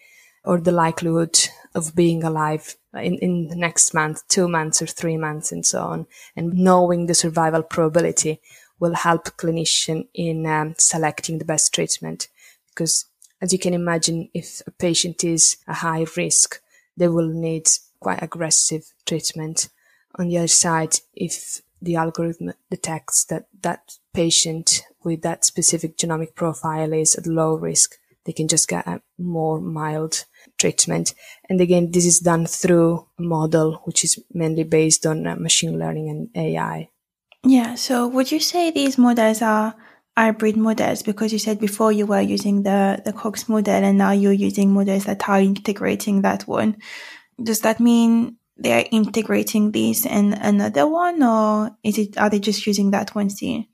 or 0.45 0.61
the 0.61 0.73
likelihood 0.73 1.39
of 1.75 1.95
being 1.95 2.23
alive 2.23 2.77
in, 2.93 3.15
in 3.19 3.49
the 3.49 3.57
next 3.57 3.95
month, 3.95 4.27
two 4.29 4.47
months 4.47 4.83
or 4.83 4.87
three 4.87 5.17
months 5.17 5.51
and 5.53 5.65
so 5.65 5.83
on. 5.83 6.07
And 6.37 6.53
knowing 6.53 7.07
the 7.07 7.15
survival 7.15 7.63
probability 7.63 8.41
will 8.85 8.95
help 8.95 9.25
clinician 9.39 10.07
in 10.13 10.45
um, 10.45 10.75
selecting 10.77 11.39
the 11.39 11.51
best 11.53 11.73
treatment. 11.73 12.29
Because 12.69 13.07
as 13.41 13.51
you 13.51 13.59
can 13.59 13.73
imagine 13.73 14.29
if 14.35 14.61
a 14.67 14.71
patient 14.71 15.25
is 15.25 15.57
a 15.67 15.73
high 15.73 16.05
risk 16.19 16.61
they 16.97 17.09
will 17.09 17.29
need 17.29 17.67
quite 17.99 18.23
aggressive 18.23 18.85
treatment. 19.07 19.71
On 20.19 20.29
the 20.29 20.37
other 20.37 20.49
side 20.65 21.01
if 21.15 21.63
the 21.81 21.97
algorithm 21.97 22.53
detects 22.71 23.25
that 23.31 23.47
that 23.63 23.97
patient 24.13 24.83
with 25.03 25.23
that 25.23 25.47
specific 25.47 25.97
genomic 25.97 26.35
profile 26.35 26.93
is 26.93 27.15
at 27.15 27.27
low 27.27 27.55
risk 27.55 27.99
they 28.25 28.33
can 28.33 28.49
just 28.49 28.69
get 28.69 28.87
a 28.87 29.01
more 29.19 29.61
mild 29.61 30.25
treatment. 30.59 31.15
And 31.49 31.59
again 31.59 31.91
this 31.91 32.05
is 32.05 32.21
done 32.21 32.45
through 32.45 33.07
a 33.19 33.23
model 33.23 33.81
which 33.85 34.05
is 34.05 34.23
mainly 34.31 34.65
based 34.65 35.07
on 35.07 35.27
uh, 35.27 35.37
machine 35.37 35.79
learning 35.79 36.11
and 36.11 36.29
ai 36.37 36.91
yeah. 37.45 37.75
So 37.75 38.09
would 38.09 38.33
you 38.33 38.41
say 38.41 38.71
these 38.71 38.99
models 38.99 39.43
are 39.43 39.75
hybrid 40.17 40.57
models? 40.57 41.03
Because 41.03 41.33
you 41.33 41.39
said 41.39 41.61
before 41.61 41.93
you 41.93 42.07
were 42.07 42.21
using 42.21 42.63
the, 42.63 43.03
the 43.05 43.13
Cox 43.13 43.49
model 43.49 43.75
and 43.75 43.99
now 43.99 44.13
you're 44.13 44.33
using 44.33 44.73
models 44.73 45.05
that 45.05 45.29
are 45.29 45.41
integrating 45.41 46.23
that 46.23 46.43
one. 46.43 46.77
Does 47.43 47.61
that 47.61 47.81
mean 47.81 48.37
they're 48.57 48.87
integrating 48.91 49.73
this 49.73 50.07
and 50.07 50.35
another 50.35 50.87
one 50.89 51.23
or 51.23 51.77
is 51.83 51.99
it, 51.99 52.17
are 52.17 52.31
they 52.31 52.39
just 52.39 52.67
using 52.67 52.93
that 52.93 53.15
one 53.15 53.29
still? 53.29 53.65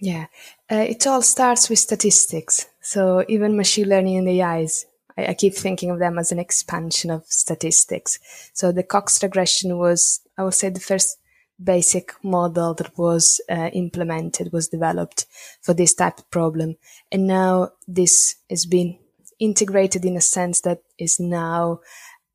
Yeah. 0.00 0.26
Uh, 0.70 0.86
it 0.88 1.06
all 1.06 1.22
starts 1.22 1.68
with 1.68 1.78
statistics. 1.78 2.66
So 2.80 3.24
even 3.28 3.56
machine 3.56 3.88
learning 3.88 4.16
and 4.16 4.28
AIs, 4.28 4.86
I, 5.18 5.26
I 5.26 5.34
keep 5.34 5.54
thinking 5.54 5.90
of 5.90 5.98
them 5.98 6.18
as 6.18 6.32
an 6.32 6.38
expansion 6.38 7.10
of 7.10 7.26
statistics. 7.26 8.18
So 8.54 8.72
the 8.72 8.82
Cox 8.82 9.22
regression 9.22 9.76
was, 9.76 10.20
I 10.38 10.44
would 10.44 10.54
say 10.54 10.70
the 10.70 10.80
first 10.80 11.18
basic 11.62 12.12
model 12.22 12.74
that 12.74 12.96
was 12.96 13.40
uh, 13.50 13.70
implemented 13.72 14.52
was 14.52 14.68
developed 14.68 15.26
for 15.60 15.74
this 15.74 15.94
type 15.94 16.18
of 16.18 16.30
problem. 16.30 16.76
And 17.12 17.26
now 17.26 17.70
this 17.86 18.36
has 18.48 18.66
been 18.66 18.98
integrated 19.38 20.04
in 20.04 20.16
a 20.16 20.20
sense 20.20 20.60
that 20.62 20.82
is 20.98 21.18
now 21.20 21.80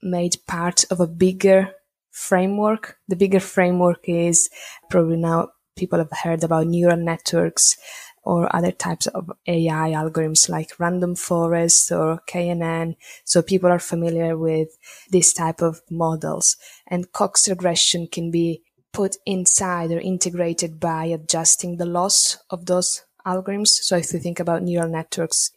made 0.01 0.37
part 0.47 0.85
of 0.91 0.99
a 0.99 1.07
bigger 1.07 1.71
framework. 2.11 2.97
The 3.07 3.15
bigger 3.15 3.39
framework 3.39 4.07
is 4.07 4.49
probably 4.89 5.17
now 5.17 5.49
people 5.75 5.99
have 5.99 6.11
heard 6.23 6.43
about 6.43 6.67
neural 6.67 6.97
networks 6.97 7.77
or 8.23 8.53
other 8.55 8.71
types 8.71 9.05
of 9.07 9.31
AI 9.45 9.91
algorithms 9.91 10.49
like 10.49 10.79
random 10.79 11.15
forest 11.15 11.91
or 11.91 12.21
KNN. 12.27 12.95
So 13.23 13.41
people 13.41 13.69
are 13.69 13.79
familiar 13.79 14.35
with 14.35 14.69
this 15.11 15.31
type 15.31 15.61
of 15.61 15.81
models 15.91 16.57
and 16.87 17.11
Cox 17.11 17.47
regression 17.47 18.07
can 18.07 18.31
be 18.31 18.63
put 18.95 19.17
inside 19.25 19.91
or 19.91 19.99
integrated 19.99 20.79
by 20.79 21.03
adjusting 21.05 21.75
the 21.75 21.85
loss 21.85 22.37
of 22.49 22.65
those 22.65 23.03
algorithms. 23.27 23.67
So 23.67 23.97
if 23.97 24.13
you 24.13 24.19
think 24.19 24.39
about 24.39 24.63
neural 24.63 24.89
networks, 24.89 25.51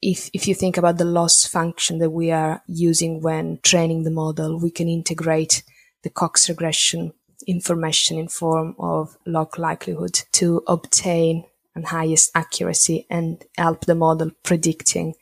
if, 0.00 0.30
if 0.32 0.48
you 0.48 0.54
think 0.54 0.78
about 0.78 0.96
the 0.96 1.04
loss 1.04 1.46
function 1.46 1.98
that 1.98 2.10
we 2.10 2.30
are 2.30 2.62
using 2.66 3.20
when 3.20 3.58
training 3.62 4.04
the 4.04 4.10
model, 4.10 4.58
we 4.58 4.70
can 4.70 4.88
integrate 4.88 5.62
the 6.02 6.08
Cox 6.08 6.48
regression 6.48 7.12
information 7.46 8.18
in 8.18 8.28
form 8.28 8.74
of 8.78 9.16
log 9.26 9.58
likelihood 9.58 10.22
to 10.32 10.62
obtain 10.66 11.44
an 11.74 11.84
highest 11.84 12.30
accuracy 12.34 13.06
and 13.10 13.44
help 13.58 13.84
the 13.84 13.94
model 13.94 14.30
predicting 14.42 15.14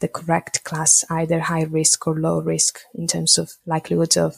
the 0.00 0.08
correct 0.08 0.62
class, 0.64 1.04
either 1.08 1.40
high 1.40 1.62
risk 1.62 2.06
or 2.06 2.18
low 2.18 2.40
risk 2.40 2.80
in 2.94 3.06
terms 3.06 3.38
of 3.38 3.52
likelihood 3.66 4.16
of 4.16 4.36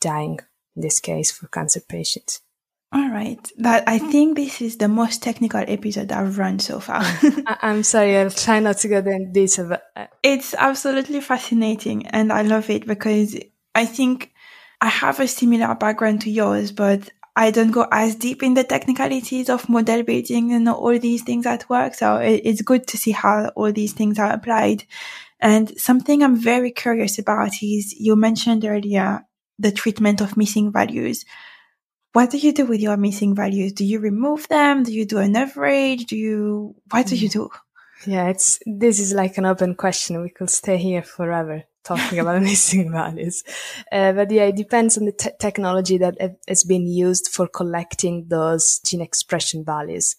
dying 0.00 0.38
in 0.78 0.82
this 0.82 1.00
case 1.00 1.30
for 1.30 1.48
cancer 1.48 1.80
patients. 1.80 2.40
All 2.90 3.10
right. 3.10 3.38
That 3.58 3.84
I 3.86 3.98
think 3.98 4.36
this 4.36 4.62
is 4.62 4.78
the 4.78 4.88
most 4.88 5.22
technical 5.22 5.62
episode 5.66 6.10
I've 6.10 6.38
run 6.38 6.58
so 6.58 6.80
far. 6.80 7.02
I, 7.02 7.58
am 7.62 7.82
sorry, 7.82 8.16
I'll 8.16 8.30
try 8.30 8.60
not 8.60 8.78
to 8.78 8.88
go 8.88 8.98
into 8.98 9.30
detail, 9.32 9.68
but 9.68 9.82
uh, 9.94 10.06
it's 10.22 10.54
absolutely 10.54 11.20
fascinating 11.20 12.06
and 12.06 12.32
I 12.32 12.42
love 12.42 12.70
it 12.70 12.86
because 12.86 13.36
I 13.74 13.84
think 13.84 14.32
I 14.80 14.88
have 14.88 15.20
a 15.20 15.28
similar 15.28 15.74
background 15.74 16.22
to 16.22 16.30
yours, 16.30 16.72
but 16.72 17.10
I 17.36 17.50
don't 17.50 17.72
go 17.72 17.86
as 17.92 18.14
deep 18.14 18.42
in 18.42 18.54
the 18.54 18.64
technicalities 18.64 19.50
of 19.50 19.68
model 19.68 20.02
building 20.02 20.52
and 20.52 20.68
all 20.68 20.98
these 20.98 21.22
things 21.22 21.44
at 21.44 21.68
work. 21.68 21.92
So 21.94 22.16
it, 22.16 22.40
it's 22.44 22.62
good 22.62 22.86
to 22.86 22.96
see 22.96 23.10
how 23.10 23.48
all 23.54 23.70
these 23.70 23.92
things 23.92 24.18
are 24.18 24.32
applied. 24.32 24.84
And 25.40 25.78
something 25.78 26.22
I'm 26.22 26.36
very 26.36 26.70
curious 26.70 27.18
about 27.18 27.62
is 27.62 27.94
you 27.98 28.16
mentioned 28.16 28.64
earlier 28.64 29.27
the 29.58 29.72
treatment 29.72 30.20
of 30.20 30.36
missing 30.36 30.72
values. 30.72 31.24
What 32.12 32.30
do 32.30 32.38
you 32.38 32.52
do 32.52 32.66
with 32.66 32.80
your 32.80 32.96
missing 32.96 33.34
values? 33.34 33.72
Do 33.72 33.84
you 33.84 34.00
remove 34.00 34.48
them? 34.48 34.82
Do 34.82 34.92
you 34.92 35.04
do 35.04 35.18
an 35.18 35.36
average? 35.36 36.06
Do 36.06 36.16
you, 36.16 36.74
what 36.90 37.06
do 37.06 37.16
you 37.16 37.28
mm. 37.28 37.32
do? 37.32 37.50
Yeah, 38.06 38.28
it's 38.28 38.60
this 38.64 39.00
is 39.00 39.12
like 39.12 39.38
an 39.38 39.44
open 39.44 39.74
question. 39.74 40.22
We 40.22 40.30
could 40.30 40.50
stay 40.50 40.76
here 40.76 41.02
forever 41.02 41.64
talking 41.84 42.18
about 42.18 42.42
missing 42.50 42.92
values. 42.92 43.42
Uh, 43.90 44.12
but 44.12 44.30
yeah, 44.30 44.44
it 44.44 44.56
depends 44.56 44.96
on 44.98 45.06
the 45.06 45.12
te- 45.12 45.30
technology 45.40 45.98
that 45.98 46.16
has 46.46 46.64
been 46.64 46.86
used 46.86 47.28
for 47.28 47.48
collecting 47.48 48.26
those 48.28 48.80
gene 48.84 49.00
expression 49.00 49.64
values. 49.64 50.14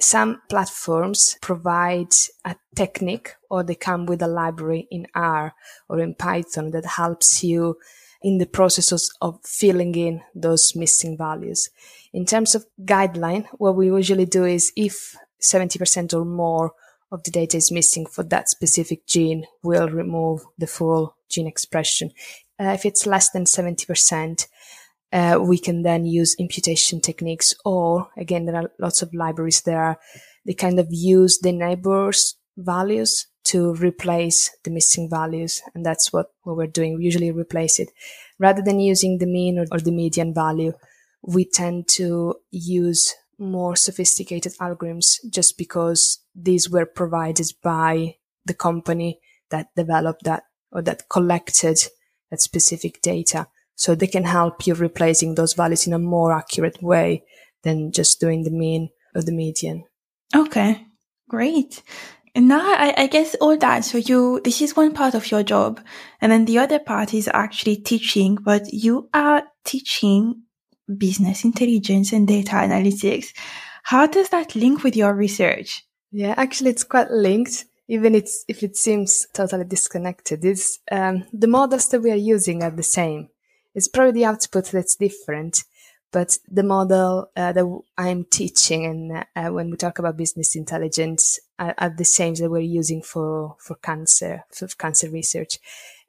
Some 0.00 0.42
platforms 0.50 1.38
provide 1.40 2.12
a 2.44 2.56
technique 2.74 3.34
or 3.48 3.62
they 3.62 3.76
come 3.76 4.04
with 4.06 4.20
a 4.20 4.28
library 4.28 4.88
in 4.90 5.06
R 5.14 5.54
or 5.88 6.00
in 6.00 6.14
Python 6.14 6.70
that 6.72 6.84
helps 6.84 7.42
you 7.42 7.76
in 8.26 8.38
the 8.38 8.46
process 8.46 9.08
of 9.22 9.38
filling 9.44 9.94
in 9.94 10.20
those 10.34 10.74
missing 10.74 11.16
values. 11.16 11.70
In 12.12 12.26
terms 12.26 12.56
of 12.56 12.66
guideline, 12.84 13.46
what 13.52 13.76
we 13.76 13.86
usually 13.86 14.26
do 14.26 14.44
is 14.44 14.72
if 14.74 15.14
70% 15.40 16.12
or 16.12 16.24
more 16.24 16.72
of 17.12 17.22
the 17.22 17.30
data 17.30 17.56
is 17.56 17.70
missing 17.70 18.04
for 18.04 18.24
that 18.24 18.48
specific 18.48 19.06
gene, 19.06 19.46
we'll 19.62 19.88
remove 19.88 20.40
the 20.58 20.66
full 20.66 21.14
gene 21.28 21.46
expression. 21.46 22.10
Uh, 22.58 22.70
if 22.70 22.84
it's 22.84 23.06
less 23.06 23.30
than 23.30 23.44
70%, 23.44 24.48
uh, 25.12 25.38
we 25.40 25.56
can 25.56 25.84
then 25.84 26.04
use 26.04 26.34
imputation 26.36 27.00
techniques 27.00 27.54
or 27.64 28.08
again, 28.16 28.46
there 28.46 28.56
are 28.56 28.72
lots 28.80 29.02
of 29.02 29.14
libraries 29.14 29.62
there. 29.62 29.98
They 30.44 30.54
kind 30.54 30.80
of 30.80 30.88
use 30.90 31.38
the 31.38 31.52
neighbors 31.52 32.34
values 32.56 33.28
to 33.46 33.74
replace 33.74 34.50
the 34.64 34.70
missing 34.70 35.08
values. 35.08 35.62
And 35.74 35.84
that's 35.84 36.12
what, 36.12 36.26
what 36.42 36.56
we're 36.56 36.66
doing. 36.66 36.96
We 36.96 37.04
usually 37.04 37.30
replace 37.30 37.78
it 37.78 37.90
rather 38.38 38.62
than 38.62 38.80
using 38.80 39.18
the 39.18 39.26
mean 39.26 39.58
or, 39.58 39.66
or 39.72 39.80
the 39.80 39.92
median 39.92 40.34
value. 40.34 40.72
We 41.22 41.44
tend 41.44 41.88
to 41.88 42.36
use 42.50 43.14
more 43.38 43.76
sophisticated 43.76 44.54
algorithms 44.60 45.16
just 45.30 45.58
because 45.58 46.20
these 46.34 46.70
were 46.70 46.86
provided 46.86 47.46
by 47.62 48.16
the 48.44 48.54
company 48.54 49.20
that 49.50 49.68
developed 49.76 50.24
that 50.24 50.44
or 50.72 50.82
that 50.82 51.08
collected 51.08 51.78
that 52.30 52.40
specific 52.40 53.00
data. 53.02 53.46
So 53.74 53.94
they 53.94 54.06
can 54.06 54.24
help 54.24 54.66
you 54.66 54.74
replacing 54.74 55.34
those 55.34 55.52
values 55.52 55.86
in 55.86 55.92
a 55.92 55.98
more 55.98 56.32
accurate 56.32 56.82
way 56.82 57.24
than 57.62 57.92
just 57.92 58.20
doing 58.20 58.44
the 58.44 58.50
mean 58.50 58.90
or 59.14 59.22
the 59.22 59.32
median. 59.32 59.84
Okay, 60.34 60.86
great. 61.28 61.82
And 62.36 62.48
now 62.48 62.60
I, 62.60 62.92
I 62.98 63.06
guess 63.06 63.34
all 63.36 63.56
that. 63.56 63.86
So 63.86 63.96
you, 63.96 64.42
this 64.44 64.60
is 64.60 64.76
one 64.76 64.92
part 64.92 65.14
of 65.14 65.30
your 65.30 65.42
job. 65.42 65.80
And 66.20 66.30
then 66.30 66.44
the 66.44 66.58
other 66.58 66.78
part 66.78 67.14
is 67.14 67.30
actually 67.32 67.76
teaching, 67.76 68.34
but 68.34 68.70
you 68.74 69.08
are 69.14 69.44
teaching 69.64 70.42
business 70.98 71.44
intelligence 71.44 72.12
and 72.12 72.28
data 72.28 72.50
analytics. 72.50 73.28
How 73.84 74.06
does 74.06 74.28
that 74.28 74.54
link 74.54 74.84
with 74.84 74.96
your 74.96 75.14
research? 75.14 75.86
Yeah, 76.12 76.34
actually, 76.36 76.72
it's 76.72 76.84
quite 76.84 77.10
linked, 77.10 77.64
even 77.88 78.14
it's, 78.14 78.44
if 78.48 78.62
it 78.62 78.76
seems 78.76 79.26
totally 79.32 79.64
disconnected. 79.64 80.44
It's, 80.44 80.78
um, 80.92 81.24
the 81.32 81.48
models 81.48 81.88
that 81.88 82.02
we 82.02 82.10
are 82.10 82.16
using 82.16 82.62
are 82.62 82.70
the 82.70 82.82
same. 82.82 83.30
It's 83.74 83.88
probably 83.88 84.12
the 84.12 84.26
output 84.26 84.66
that's 84.66 84.96
different, 84.96 85.64
but 86.12 86.38
the 86.48 86.62
model 86.62 87.30
uh, 87.36 87.52
that 87.52 87.80
I'm 87.98 88.24
teaching 88.24 88.86
and 88.86 89.24
uh, 89.34 89.52
when 89.52 89.70
we 89.70 89.76
talk 89.76 89.98
about 89.98 90.16
business 90.16 90.56
intelligence 90.56 91.38
are, 91.58 91.74
are, 91.78 91.90
the 91.90 92.04
same 92.04 92.34
that 92.36 92.50
we're 92.50 92.60
using 92.60 93.02
for, 93.02 93.56
for 93.58 93.76
cancer, 93.76 94.44
for 94.50 94.66
cancer 94.68 95.10
research. 95.10 95.58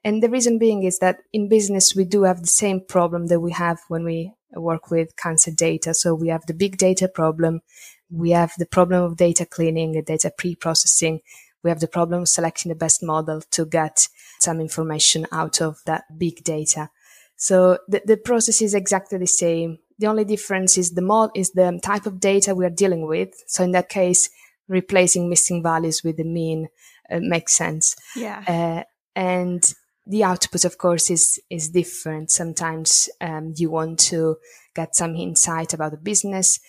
And 0.03 0.21
the 0.21 0.29
reason 0.29 0.59
being 0.59 0.83
is 0.83 0.99
that 0.99 1.19
in 1.33 1.49
business, 1.49 1.95
we 1.95 2.05
do 2.05 2.23
have 2.23 2.41
the 2.41 2.47
same 2.47 2.81
problem 2.81 3.27
that 3.27 3.39
we 3.39 3.51
have 3.51 3.79
when 3.87 4.03
we 4.03 4.33
work 4.53 4.89
with 4.89 5.17
cancer 5.17 5.51
data. 5.51 5.93
So 5.93 6.13
we 6.13 6.29
have 6.29 6.45
the 6.45 6.53
big 6.53 6.77
data 6.77 7.07
problem. 7.07 7.61
We 8.09 8.31
have 8.31 8.53
the 8.57 8.65
problem 8.65 9.03
of 9.03 9.17
data 9.17 9.45
cleaning 9.45 10.01
data 10.03 10.31
pre-processing. 10.37 11.21
We 11.63 11.69
have 11.69 11.79
the 11.79 11.87
problem 11.87 12.21
of 12.21 12.29
selecting 12.29 12.69
the 12.69 12.75
best 12.75 13.03
model 13.03 13.41
to 13.51 13.65
get 13.65 14.07
some 14.39 14.61
information 14.61 15.25
out 15.31 15.59
of 15.61 15.79
that 15.85 16.17
big 16.17 16.43
data. 16.43 16.89
So 17.35 17.79
the, 17.87 18.01
the 18.05 18.17
process 18.17 18.61
is 18.61 18.73
exactly 18.73 19.17
the 19.17 19.27
same. 19.27 19.79
The 19.99 20.07
only 20.07 20.25
difference 20.25 20.77
is 20.77 20.91
the 20.91 21.01
mod 21.01 21.31
is 21.35 21.51
the 21.51 21.79
type 21.83 22.05
of 22.05 22.19
data 22.19 22.53
we 22.53 22.65
are 22.65 22.69
dealing 22.69 23.07
with. 23.07 23.29
So 23.47 23.63
in 23.63 23.71
that 23.71 23.89
case, 23.89 24.29
replacing 24.67 25.29
missing 25.29 25.63
values 25.63 26.03
with 26.03 26.17
the 26.17 26.23
mean 26.23 26.67
uh, 27.09 27.19
makes 27.21 27.53
sense. 27.53 27.95
Yeah. 28.15 28.43
Uh, 28.47 28.83
and 29.15 29.73
the 30.05 30.23
output, 30.23 30.65
of 30.65 30.77
course, 30.77 31.09
is 31.09 31.39
is 31.49 31.69
different. 31.69 32.31
Sometimes 32.31 33.09
um, 33.19 33.53
you 33.57 33.69
want 33.69 33.99
to 33.99 34.37
get 34.75 34.95
some 34.95 35.15
insight 35.15 35.73
about 35.73 35.91
the 35.91 35.97
business, 35.97 36.59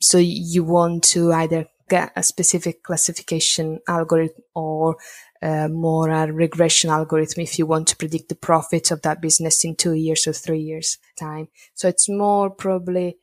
so 0.00 0.18
you 0.18 0.64
want 0.64 1.04
to 1.04 1.32
either 1.32 1.66
get 1.92 2.10
a 2.16 2.22
specific 2.22 2.82
classification 2.82 3.78
algorithm 3.86 4.42
or 4.54 4.96
uh, 5.42 5.68
more 5.68 6.08
a 6.08 6.32
regression 6.32 6.88
algorithm 6.88 7.42
if 7.42 7.58
you 7.58 7.66
want 7.66 7.86
to 7.88 7.96
predict 7.96 8.30
the 8.30 8.34
profit 8.34 8.90
of 8.90 9.02
that 9.02 9.20
business 9.20 9.62
in 9.62 9.76
two 9.76 9.92
years 9.92 10.26
or 10.26 10.32
three 10.32 10.60
years 10.60 10.96
time. 11.18 11.48
So 11.74 11.88
it's 11.88 12.08
more 12.08 12.48
probably 12.48 13.18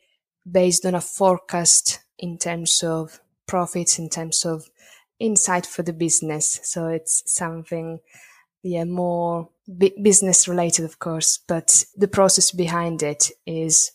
based 0.49 0.86
on 0.86 0.93
a 0.93 1.01
forecast 1.01 1.99
in 2.19 2.38
terms 2.38 2.84
of 2.84 3.19
profits, 3.47 3.97
in 3.97 4.08
terms 4.08 4.45
of 4.45 4.69
insight 5.17 5.65
for 5.65 5.82
the 5.82 5.93
business. 5.93 6.60
So 6.63 6.89
it's 6.89 7.23
something 7.25 7.99
yeah, 8.62 8.84
more 8.84 9.49
business 10.01 10.47
related, 10.47 10.86
of 10.86 10.99
course, 10.99 11.39
but 11.47 11.84
the 11.95 12.08
process 12.08 12.51
behind 12.51 13.01
it 13.01 13.32
is, 13.47 13.91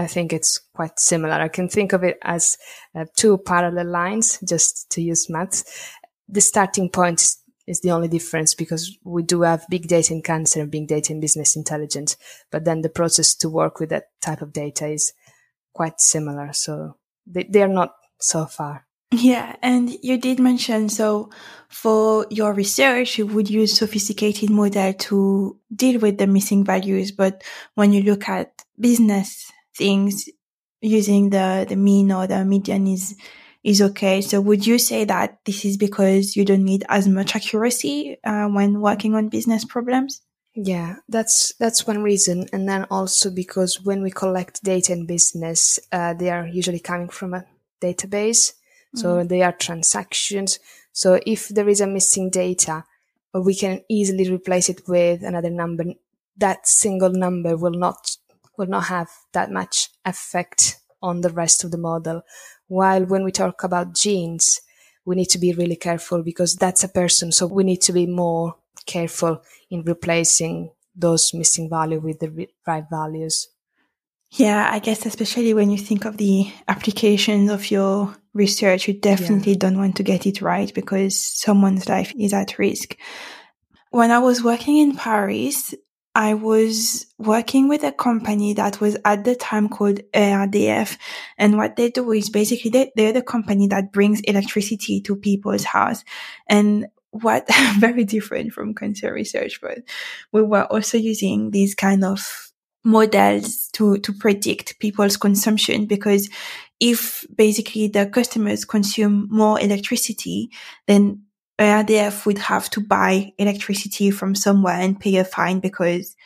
I 0.00 0.06
think 0.06 0.32
it's 0.32 0.58
quite 0.74 0.98
similar. 0.98 1.34
I 1.34 1.48
can 1.48 1.68
think 1.68 1.92
of 1.92 2.02
it 2.02 2.18
as 2.22 2.56
uh, 2.94 3.04
two 3.16 3.38
parallel 3.38 3.86
lines, 3.86 4.38
just 4.48 4.90
to 4.92 5.02
use 5.02 5.28
maths. 5.28 5.64
The 6.28 6.40
starting 6.40 6.88
point 6.88 7.20
is, 7.20 7.36
is 7.66 7.80
the 7.80 7.90
only 7.90 8.08
difference 8.08 8.54
because 8.54 8.96
we 9.04 9.22
do 9.22 9.42
have 9.42 9.66
big 9.68 9.88
data 9.88 10.12
in 10.14 10.22
cancer 10.22 10.60
and 10.60 10.70
big 10.70 10.88
data 10.88 11.12
in 11.12 11.20
business 11.20 11.54
intelligence, 11.54 12.16
but 12.50 12.64
then 12.64 12.80
the 12.80 12.88
process 12.88 13.34
to 13.36 13.48
work 13.48 13.78
with 13.78 13.90
that 13.90 14.04
type 14.20 14.40
of 14.40 14.52
data 14.52 14.86
is 14.86 15.12
quite 15.74 16.00
similar. 16.00 16.52
So 16.52 16.96
they, 17.26 17.44
they 17.44 17.62
are 17.62 17.68
not 17.68 17.94
so 18.18 18.46
far. 18.46 18.86
Yeah, 19.12 19.56
and 19.60 19.90
you 20.02 20.18
did 20.18 20.38
mention 20.38 20.88
so 20.88 21.30
for 21.68 22.26
your 22.30 22.52
research 22.54 23.18
you 23.18 23.26
would 23.26 23.50
use 23.50 23.76
sophisticated 23.76 24.50
model 24.50 24.92
to 24.92 25.58
deal 25.74 25.98
with 26.00 26.18
the 26.18 26.28
missing 26.28 26.64
values, 26.64 27.10
but 27.10 27.42
when 27.74 27.92
you 27.92 28.02
look 28.02 28.28
at 28.28 28.64
business 28.78 29.50
things 29.76 30.28
using 30.80 31.30
the 31.30 31.66
the 31.68 31.76
mean 31.76 32.12
or 32.12 32.26
the 32.26 32.44
median 32.44 32.86
is 32.86 33.16
is 33.62 33.82
okay. 33.82 34.20
So 34.20 34.40
would 34.40 34.66
you 34.66 34.78
say 34.78 35.04
that 35.04 35.38
this 35.44 35.64
is 35.64 35.76
because 35.76 36.36
you 36.36 36.44
don't 36.44 36.64
need 36.64 36.84
as 36.88 37.06
much 37.06 37.36
accuracy 37.36 38.18
uh, 38.24 38.46
when 38.48 38.80
working 38.80 39.14
on 39.14 39.28
business 39.28 39.64
problems? 39.64 40.22
Yeah, 40.54 40.96
that's 41.08 41.54
that's 41.56 41.86
one 41.86 42.02
reason, 42.02 42.46
and 42.52 42.68
then 42.68 42.86
also 42.90 43.30
because 43.30 43.80
when 43.82 44.02
we 44.02 44.10
collect 44.10 44.64
data 44.64 44.92
in 44.92 45.06
business, 45.06 45.78
uh, 45.92 46.14
they 46.14 46.30
are 46.30 46.46
usually 46.46 46.80
coming 46.80 47.08
from 47.08 47.34
a 47.34 47.44
database 47.80 48.54
so 48.94 49.16
mm. 49.16 49.28
they 49.28 49.42
are 49.42 49.52
transactions. 49.52 50.58
So 50.92 51.20
if 51.26 51.48
there 51.48 51.68
is 51.68 51.80
a 51.80 51.86
missing 51.86 52.30
data, 52.30 52.84
we 53.32 53.54
can 53.54 53.82
easily 53.88 54.30
replace 54.30 54.68
it 54.68 54.82
with 54.88 55.22
another 55.22 55.50
number. 55.50 55.84
That 56.36 56.66
single 56.66 57.10
number 57.10 57.56
will 57.56 57.78
not 57.78 58.16
will 58.60 58.66
not 58.66 58.84
have 58.84 59.10
that 59.32 59.50
much 59.50 59.88
effect 60.04 60.76
on 61.02 61.22
the 61.22 61.30
rest 61.30 61.64
of 61.64 61.70
the 61.70 61.78
model. 61.78 62.20
While 62.68 63.06
when 63.06 63.24
we 63.24 63.32
talk 63.32 63.64
about 63.64 63.94
genes, 63.94 64.60
we 65.06 65.16
need 65.16 65.30
to 65.30 65.38
be 65.38 65.54
really 65.54 65.76
careful 65.76 66.22
because 66.22 66.56
that's 66.56 66.84
a 66.84 66.88
person. 66.88 67.32
So 67.32 67.46
we 67.46 67.64
need 67.64 67.80
to 67.82 67.92
be 67.92 68.06
more 68.06 68.56
careful 68.84 69.42
in 69.70 69.82
replacing 69.82 70.70
those 70.94 71.32
missing 71.32 71.70
value 71.70 72.00
with 72.00 72.20
the 72.20 72.48
right 72.66 72.84
values. 72.90 73.48
Yeah, 74.32 74.68
I 74.70 74.78
guess 74.78 75.06
especially 75.06 75.54
when 75.54 75.70
you 75.70 75.78
think 75.78 76.04
of 76.04 76.18
the 76.18 76.52
applications 76.68 77.50
of 77.50 77.70
your 77.70 78.14
research, 78.34 78.86
you 78.86 78.94
definitely 78.94 79.52
yeah. 79.52 79.58
don't 79.58 79.78
want 79.78 79.96
to 79.96 80.02
get 80.02 80.26
it 80.26 80.42
right 80.42 80.72
because 80.72 81.18
someone's 81.18 81.88
life 81.88 82.12
is 82.18 82.34
at 82.34 82.58
risk. 82.58 82.96
When 83.90 84.10
I 84.10 84.18
was 84.18 84.44
working 84.44 84.76
in 84.76 84.96
Paris, 84.96 85.74
I 86.14 86.34
was 86.34 87.06
working 87.18 87.68
with 87.68 87.84
a 87.84 87.92
company 87.92 88.52
that 88.54 88.80
was 88.80 88.96
at 89.04 89.24
the 89.24 89.36
time 89.36 89.68
called 89.68 90.00
ERDF. 90.12 90.98
And 91.38 91.56
what 91.56 91.76
they 91.76 91.90
do 91.90 92.10
is 92.12 92.30
basically 92.30 92.70
they, 92.70 92.92
they're 92.96 93.12
the 93.12 93.22
company 93.22 93.68
that 93.68 93.92
brings 93.92 94.20
electricity 94.22 95.00
to 95.02 95.14
people's 95.14 95.64
house. 95.64 96.04
And 96.48 96.88
what 97.10 97.46
very 97.78 98.04
different 98.04 98.52
from 98.52 98.74
cancer 98.74 99.12
research, 99.12 99.60
but 99.60 99.78
we 100.32 100.42
were 100.42 100.64
also 100.64 100.98
using 100.98 101.52
these 101.52 101.74
kind 101.74 102.04
of 102.04 102.50
models 102.82 103.68
to, 103.74 103.98
to 103.98 104.12
predict 104.12 104.78
people's 104.80 105.16
consumption 105.16 105.86
because 105.86 106.28
if 106.80 107.26
basically 107.34 107.88
the 107.88 108.06
customers 108.06 108.64
consume 108.64 109.28
more 109.30 109.60
electricity, 109.60 110.50
then 110.86 111.22
ERDF 111.60 112.24
would 112.24 112.38
have 112.38 112.70
to 112.70 112.80
buy 112.80 113.32
electricity 113.38 114.10
from 114.10 114.34
somewhere 114.34 114.80
and 114.80 114.98
pay 114.98 115.16
a 115.16 115.24
fine 115.24 115.60
because 115.60 116.16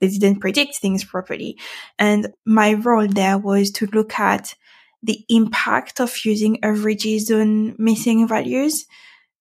they 0.00 0.08
didn't 0.08 0.40
predict 0.40 0.76
things 0.76 1.04
properly. 1.04 1.58
And 1.98 2.32
my 2.44 2.74
role 2.74 3.06
there 3.06 3.38
was 3.38 3.70
to 3.72 3.86
look 3.86 4.18
at 4.18 4.54
the 5.02 5.24
impact 5.28 6.00
of 6.00 6.12
using 6.24 6.62
averages 6.64 7.30
on 7.30 7.76
missing 7.78 8.26
values. 8.26 8.86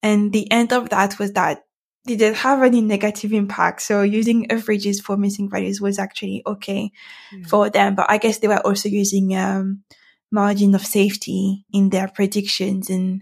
And 0.04 0.32
the 0.32 0.50
end 0.52 0.72
of 0.74 0.90
that 0.90 1.18
was 1.18 1.34
that 1.34 1.66
they 2.06 2.16
didn't 2.16 2.38
have 2.38 2.62
any 2.62 2.82
negative 2.82 3.34
impact. 3.34 3.82
So 3.82 4.04
using 4.04 4.52
averages 4.52 5.02
for 5.02 5.18
missing 5.18 5.50
values 5.50 5.82
was 5.82 5.98
actually 6.00 6.44
okay 6.46 6.92
for 7.48 7.70
them. 7.70 7.96
But 7.96 8.10
I 8.10 8.18
guess 8.18 8.40
they 8.40 8.48
were 8.48 8.66
also 8.66 8.90
using, 8.90 9.36
um, 9.36 9.84
margin 10.32 10.74
of 10.74 10.86
safety 10.86 11.66
in 11.74 11.90
their 11.90 12.08
predictions. 12.08 12.90
And 12.90 13.22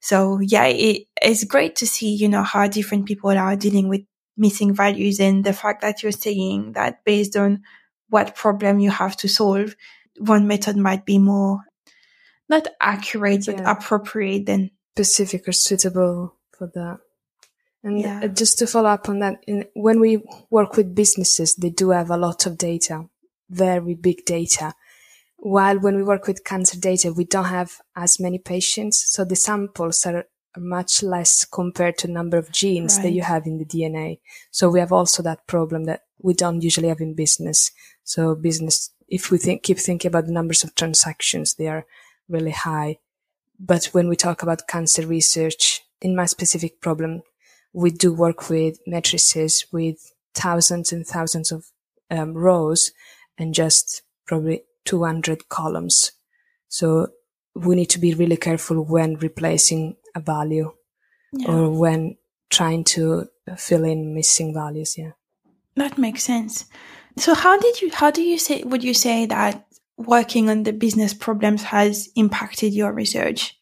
so, 0.00 0.40
yeah, 0.40 0.64
it, 0.64 1.06
it's 1.20 1.44
great 1.44 1.76
to 1.76 1.86
see, 1.86 2.14
you 2.14 2.28
know, 2.28 2.42
how 2.42 2.66
different 2.66 3.06
people 3.06 3.30
are 3.30 3.56
dealing 3.56 3.88
with 3.88 4.02
missing 4.36 4.74
values 4.74 5.20
and 5.20 5.44
the 5.44 5.52
fact 5.52 5.82
that 5.82 6.02
you're 6.02 6.12
saying 6.12 6.72
that 6.72 7.04
based 7.04 7.36
on 7.36 7.62
what 8.08 8.34
problem 8.34 8.80
you 8.80 8.90
have 8.90 9.16
to 9.18 9.28
solve, 9.28 9.76
one 10.18 10.46
method 10.46 10.76
might 10.76 11.04
be 11.04 11.18
more 11.18 11.60
not 12.48 12.66
accurate, 12.80 13.46
but 13.46 13.60
appropriate 13.60 14.44
than 14.46 14.70
specific 14.94 15.46
or 15.46 15.52
suitable 15.52 16.34
for 16.50 16.66
that. 16.74 16.98
And 17.84 18.04
uh, 18.04 18.08
yeah. 18.08 18.26
just 18.26 18.58
to 18.58 18.66
follow 18.66 18.90
up 18.90 19.08
on 19.08 19.20
that, 19.20 19.36
in, 19.46 19.66
when 19.74 20.00
we 20.00 20.22
work 20.50 20.76
with 20.76 20.94
businesses, 20.94 21.54
they 21.54 21.70
do 21.70 21.90
have 21.90 22.10
a 22.10 22.16
lot 22.16 22.46
of 22.46 22.58
data, 22.58 23.06
very 23.48 23.94
big 23.94 24.24
data. 24.24 24.74
While 25.42 25.78
when 25.78 25.96
we 25.96 26.02
work 26.02 26.26
with 26.26 26.44
cancer 26.44 26.78
data, 26.78 27.14
we 27.14 27.24
don't 27.24 27.46
have 27.46 27.80
as 27.96 28.20
many 28.20 28.38
patients. 28.38 29.04
So 29.08 29.24
the 29.24 29.36
samples 29.36 30.04
are 30.04 30.26
much 30.56 31.02
less 31.02 31.46
compared 31.46 31.96
to 31.98 32.08
number 32.08 32.36
of 32.36 32.52
genes 32.52 32.96
right. 32.96 33.04
that 33.04 33.12
you 33.12 33.22
have 33.22 33.46
in 33.46 33.56
the 33.56 33.64
DNA. 33.64 34.20
So 34.50 34.68
we 34.68 34.80
have 34.80 34.92
also 34.92 35.22
that 35.22 35.46
problem 35.46 35.84
that 35.84 36.02
we 36.18 36.34
don't 36.34 36.60
usually 36.60 36.88
have 36.88 37.00
in 37.00 37.14
business. 37.14 37.70
So 38.04 38.34
business, 38.34 38.90
if 39.08 39.30
we 39.30 39.38
think, 39.38 39.62
keep 39.62 39.78
thinking 39.78 40.10
about 40.10 40.26
the 40.26 40.32
numbers 40.32 40.62
of 40.62 40.74
transactions, 40.74 41.54
they 41.54 41.68
are 41.68 41.86
really 42.28 42.50
high. 42.50 42.98
But 43.58 43.86
when 43.86 44.08
we 44.08 44.16
talk 44.16 44.42
about 44.42 44.68
cancer 44.68 45.06
research, 45.06 45.82
in 46.02 46.14
my 46.16 46.26
specific 46.26 46.82
problem, 46.82 47.22
we 47.72 47.90
do 47.90 48.12
work 48.12 48.50
with 48.50 48.78
matrices 48.86 49.64
with 49.72 50.12
thousands 50.34 50.92
and 50.92 51.06
thousands 51.06 51.50
of 51.50 51.66
um, 52.10 52.34
rows 52.34 52.92
and 53.38 53.54
just 53.54 54.02
probably 54.26 54.62
200 54.84 55.48
columns. 55.48 56.12
So 56.68 57.08
we 57.54 57.74
need 57.74 57.90
to 57.90 57.98
be 57.98 58.14
really 58.14 58.36
careful 58.36 58.84
when 58.84 59.16
replacing 59.16 59.96
a 60.14 60.20
value 60.20 60.72
yeah. 61.32 61.50
or 61.50 61.70
when 61.70 62.16
trying 62.48 62.84
to 62.84 63.28
fill 63.56 63.84
in 63.84 64.14
missing 64.14 64.54
values. 64.54 64.96
Yeah. 64.96 65.12
That 65.76 65.98
makes 65.98 66.22
sense. 66.22 66.66
So 67.16 67.34
how 67.34 67.58
did 67.58 67.80
you, 67.80 67.90
how 67.92 68.10
do 68.10 68.22
you 68.22 68.38
say, 68.38 68.62
would 68.62 68.84
you 68.84 68.94
say 68.94 69.26
that 69.26 69.66
working 69.96 70.48
on 70.48 70.62
the 70.62 70.72
business 70.72 71.14
problems 71.14 71.62
has 71.64 72.08
impacted 72.16 72.72
your 72.72 72.92
research? 72.92 73.56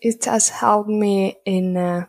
It 0.00 0.24
has 0.24 0.48
helped 0.48 0.88
me 0.88 1.36
in 1.44 1.76
uh, 1.76 2.06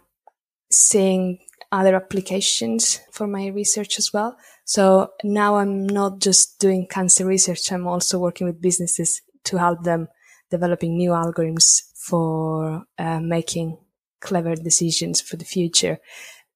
seeing 0.72 1.40
other 1.74 1.96
applications 1.96 3.02
for 3.12 3.28
my 3.28 3.48
research 3.48 3.98
as 3.98 4.14
well. 4.14 4.38
So 4.64 5.12
now 5.24 5.58
I'm 5.58 5.88
not 5.88 6.20
just 6.20 6.60
doing 6.60 6.88
cancer 6.88 7.26
research. 7.26 7.72
I'm 7.72 7.88
also 7.88 8.20
working 8.20 8.48
with 8.48 8.62
businesses 8.62 9.22
to 9.46 9.58
help 9.58 9.84
them 9.84 10.08
developing 10.52 10.96
new 10.96 11.12
algorithms 11.12 11.82
for 11.96 12.84
uh, 12.98 13.20
making 13.20 13.80
clever 14.22 14.56
decisions 14.56 15.20
for 15.20 15.36
the 15.36 15.46
future. 15.46 15.98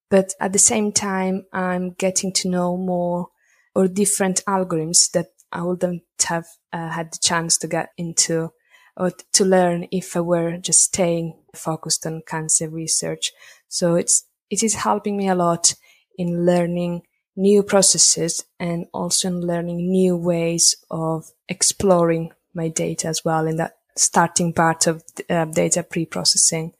But 0.08 0.34
at 0.40 0.52
the 0.52 0.58
same 0.58 0.92
time, 0.92 1.44
I'm 1.52 1.90
getting 1.98 2.32
to 2.34 2.48
know 2.48 2.76
more 2.76 3.28
or 3.74 3.88
different 3.88 4.42
algorithms 4.46 5.10
that 5.12 5.26
I 5.52 5.62
wouldn't 5.62 6.02
have 6.28 6.46
uh, 6.72 6.90
had 6.90 7.12
the 7.12 7.18
chance 7.18 7.58
to 7.58 7.68
get 7.68 7.90
into 7.96 8.50
or 8.96 9.12
to 9.32 9.44
learn 9.44 9.88
if 9.90 10.16
I 10.16 10.20
were 10.20 10.58
just 10.58 10.82
staying 10.82 11.34
focused 11.54 12.06
on 12.06 12.22
cancer 12.26 12.68
research. 12.68 13.32
So 13.68 13.96
it's, 13.96 14.24
it 14.50 14.62
is 14.62 14.74
helping 14.74 15.16
me 15.16 15.28
a 15.28 15.34
lot 15.34 15.74
in 16.16 16.44
learning 16.44 17.02
new 17.36 17.62
processes 17.62 18.44
and 18.58 18.86
also 18.92 19.28
in 19.28 19.40
learning 19.40 19.90
new 19.90 20.16
ways 20.16 20.76
of 20.90 21.30
exploring 21.48 22.32
my 22.54 22.68
data 22.68 23.08
as 23.08 23.24
well 23.24 23.46
in 23.46 23.56
that 23.56 23.76
starting 23.96 24.52
part 24.52 24.86
of 24.86 25.02
uh, 25.30 25.44
data 25.46 25.82
pre-processing, 25.82 26.72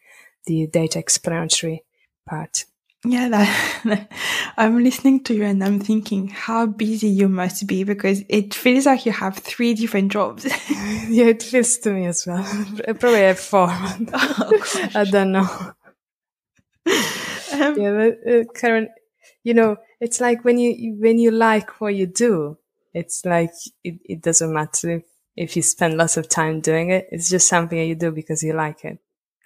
the 0.46 0.66
data 0.66 0.98
explanatory 0.98 1.84
part. 2.28 2.64
Yeah, 3.04 3.28
that, 3.28 4.10
I'm 4.56 4.82
listening 4.82 5.22
to 5.24 5.34
you 5.34 5.44
and 5.44 5.62
I'm 5.62 5.78
thinking 5.78 6.28
how 6.28 6.66
busy 6.66 7.08
you 7.08 7.28
must 7.28 7.66
be 7.68 7.84
because 7.84 8.24
it 8.28 8.54
feels 8.54 8.86
like 8.86 9.06
you 9.06 9.12
have 9.12 9.38
three 9.38 9.74
different 9.74 10.10
jobs. 10.10 10.44
yeah, 11.08 11.26
it 11.26 11.42
feels 11.42 11.78
to 11.78 11.90
me 11.92 12.06
as 12.06 12.26
well. 12.26 12.44
I 12.88 12.92
probably 12.92 13.20
have 13.20 13.38
four. 13.38 13.68
Oh, 13.70 14.88
I 14.94 15.04
don't 15.04 15.32
know. 15.32 15.74
Um, 17.60 17.80
yeah, 17.80 18.10
uh, 18.30 18.44
Karen, 18.54 18.88
you 19.42 19.54
know, 19.54 19.76
it's 20.00 20.20
like 20.20 20.44
when 20.44 20.58
you 20.58 20.96
when 21.00 21.18
you 21.18 21.30
like 21.30 21.80
what 21.80 21.94
you 21.94 22.06
do, 22.06 22.58
it's 22.94 23.24
like 23.24 23.52
it, 23.84 23.98
it 24.04 24.22
doesn't 24.22 24.52
matter 24.52 24.90
if, 24.90 25.02
if 25.36 25.56
you 25.56 25.62
spend 25.62 25.96
lots 25.96 26.16
of 26.16 26.28
time 26.28 26.60
doing 26.60 26.90
it. 26.90 27.08
It's 27.10 27.28
just 27.28 27.48
something 27.48 27.78
that 27.78 27.86
you 27.86 27.94
do 27.94 28.10
because 28.10 28.42
you 28.42 28.52
like 28.52 28.84
it. 28.84 28.98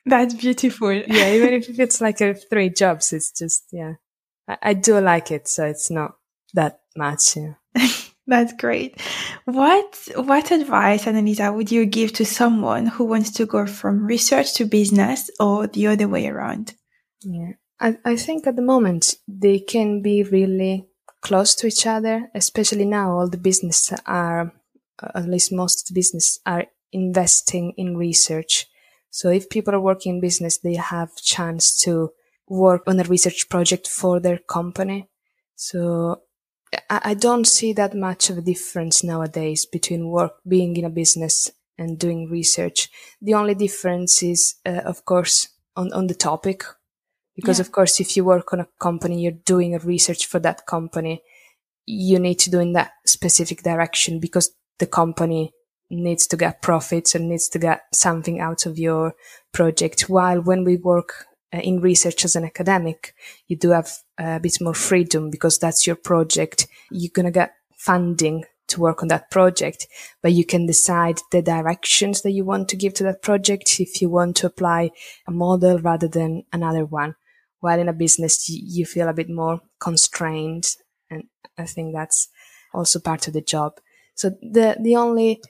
That's 0.04 0.34
beautiful. 0.34 0.92
yeah, 0.92 1.32
even 1.32 1.54
if 1.54 1.68
it's 1.78 2.00
like 2.00 2.20
a 2.20 2.34
three 2.34 2.70
jobs, 2.70 3.12
it's 3.12 3.32
just 3.32 3.64
yeah. 3.72 3.94
I, 4.48 4.58
I 4.62 4.74
do 4.74 4.98
like 5.00 5.30
it, 5.30 5.48
so 5.48 5.66
it's 5.66 5.90
not 5.90 6.16
that 6.54 6.80
much. 6.96 7.36
Yeah. 7.36 7.54
That's 8.26 8.52
great. 8.52 9.00
What 9.46 9.98
what 10.14 10.50
advice, 10.52 11.04
Annalisa, 11.06 11.54
would 11.54 11.72
you 11.72 11.86
give 11.86 12.12
to 12.14 12.24
someone 12.24 12.86
who 12.86 13.04
wants 13.04 13.30
to 13.32 13.46
go 13.46 13.66
from 13.66 14.06
research 14.06 14.54
to 14.54 14.64
business 14.64 15.28
or 15.40 15.66
the 15.66 15.88
other 15.88 16.08
way 16.08 16.28
around? 16.28 16.74
Yeah, 17.22 17.52
I, 17.82 17.98
I 18.04 18.16
think 18.16 18.46
at 18.46 18.54
the 18.54 18.62
moment 18.62 19.16
they 19.26 19.58
can 19.58 20.02
be 20.02 20.22
really 20.22 20.86
close 21.20 21.54
to 21.56 21.66
each 21.66 21.84
other, 21.86 22.30
especially 22.34 22.84
now 22.84 23.10
all 23.12 23.28
the 23.28 23.36
business 23.36 23.92
are, 24.06 24.52
at 25.14 25.28
least 25.28 25.52
most 25.52 25.82
of 25.82 25.88
the 25.88 25.98
business 25.98 26.38
are 26.46 26.66
investing 26.92 27.74
in 27.76 27.96
research. 27.96 28.66
So 29.10 29.30
if 29.30 29.50
people 29.50 29.74
are 29.74 29.80
working 29.80 30.14
in 30.14 30.20
business, 30.20 30.58
they 30.58 30.76
have 30.76 31.16
chance 31.16 31.78
to 31.80 32.12
work 32.48 32.82
on 32.86 33.00
a 33.00 33.04
research 33.04 33.48
project 33.48 33.88
for 33.88 34.20
their 34.20 34.38
company. 34.38 35.08
So 35.56 36.22
I, 36.88 37.00
I 37.04 37.14
don't 37.14 37.46
see 37.46 37.72
that 37.72 37.94
much 37.94 38.30
of 38.30 38.38
a 38.38 38.42
difference 38.42 39.02
nowadays 39.02 39.66
between 39.66 40.08
work, 40.08 40.34
being 40.46 40.76
in 40.76 40.84
a 40.84 40.90
business 40.90 41.50
and 41.76 41.98
doing 41.98 42.30
research. 42.30 42.88
The 43.20 43.34
only 43.34 43.54
difference 43.54 44.22
is, 44.22 44.54
uh, 44.64 44.82
of 44.84 45.04
course, 45.04 45.48
on, 45.74 45.92
on 45.92 46.06
the 46.06 46.14
topic. 46.14 46.62
Because 47.34 47.58
yeah. 47.58 47.62
of 47.62 47.72
course, 47.72 48.00
if 48.00 48.16
you 48.16 48.24
work 48.24 48.52
on 48.52 48.60
a 48.60 48.68
company, 48.78 49.20
you're 49.22 49.32
doing 49.32 49.74
a 49.74 49.78
research 49.78 50.26
for 50.26 50.38
that 50.40 50.66
company. 50.66 51.22
You 51.86 52.18
need 52.18 52.38
to 52.40 52.50
do 52.50 52.60
in 52.60 52.72
that 52.74 52.92
specific 53.06 53.62
direction 53.62 54.20
because 54.20 54.54
the 54.78 54.86
company 54.86 55.52
needs 55.90 56.26
to 56.26 56.36
get 56.36 56.62
profits 56.62 57.14
and 57.14 57.28
needs 57.28 57.48
to 57.50 57.58
get 57.58 57.82
something 57.92 58.40
out 58.40 58.66
of 58.66 58.78
your 58.78 59.14
project. 59.52 60.08
While 60.08 60.40
when 60.40 60.64
we 60.64 60.76
work 60.76 61.26
uh, 61.52 61.58
in 61.58 61.80
research 61.80 62.24
as 62.24 62.34
an 62.34 62.44
academic, 62.44 63.14
you 63.46 63.56
do 63.56 63.70
have 63.70 63.90
a 64.18 64.40
bit 64.40 64.56
more 64.60 64.74
freedom 64.74 65.30
because 65.30 65.58
that's 65.58 65.86
your 65.86 65.96
project. 65.96 66.66
You're 66.90 67.12
going 67.14 67.26
to 67.26 67.32
get 67.32 67.54
funding 67.76 68.44
to 68.68 68.80
work 68.80 69.02
on 69.02 69.08
that 69.08 69.30
project, 69.30 69.86
but 70.22 70.32
you 70.32 70.46
can 70.46 70.66
decide 70.66 71.20
the 71.30 71.42
directions 71.42 72.22
that 72.22 72.30
you 72.30 72.44
want 72.44 72.68
to 72.70 72.76
give 72.76 72.94
to 72.94 73.04
that 73.04 73.22
project. 73.22 73.80
If 73.80 74.00
you 74.00 74.08
want 74.08 74.36
to 74.36 74.46
apply 74.46 74.90
a 75.26 75.30
model 75.30 75.78
rather 75.78 76.08
than 76.08 76.44
another 76.52 76.86
one, 76.86 77.16
while 77.62 77.78
in 77.78 77.88
a 77.88 77.92
business, 77.92 78.48
you 78.48 78.84
feel 78.84 79.08
a 79.08 79.14
bit 79.14 79.30
more 79.30 79.60
constrained. 79.78 80.66
And 81.08 81.24
I 81.56 81.64
think 81.64 81.94
that's 81.94 82.28
also 82.74 82.98
part 82.98 83.28
of 83.28 83.34
the 83.34 83.40
job. 83.40 83.78
So 84.16 84.30
the, 84.30 84.76
the 84.80 84.96
only 84.96 85.40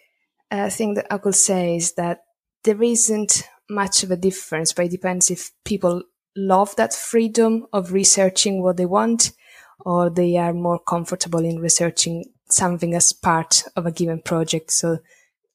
uh, 0.51 0.68
thing 0.68 0.92
that 0.94 1.07
I 1.11 1.16
could 1.16 1.35
say 1.35 1.77
is 1.77 1.94
that 1.94 2.20
there 2.64 2.83
isn't 2.83 3.48
much 3.70 4.03
of 4.03 4.11
a 4.11 4.16
difference, 4.16 4.75
but 4.75 4.85
it 4.85 4.90
depends 4.90 5.31
if 5.31 5.53
people 5.64 6.03
love 6.37 6.77
that 6.77 6.92
freedom 6.92 7.66
of 7.72 7.92
researching 7.92 8.62
what 8.62 8.77
they 8.77 8.87
want 8.87 9.33
or 9.81 10.11
they 10.11 10.37
are 10.37 10.53
more 10.53 10.79
comfortable 10.79 11.42
in 11.42 11.61
researching 11.61 12.27
something 12.51 12.94
as 12.94 13.14
part 13.14 13.64
of 13.75 13.87
a 13.87 13.90
given 13.90 14.20
project. 14.20 14.70
So 14.70 14.98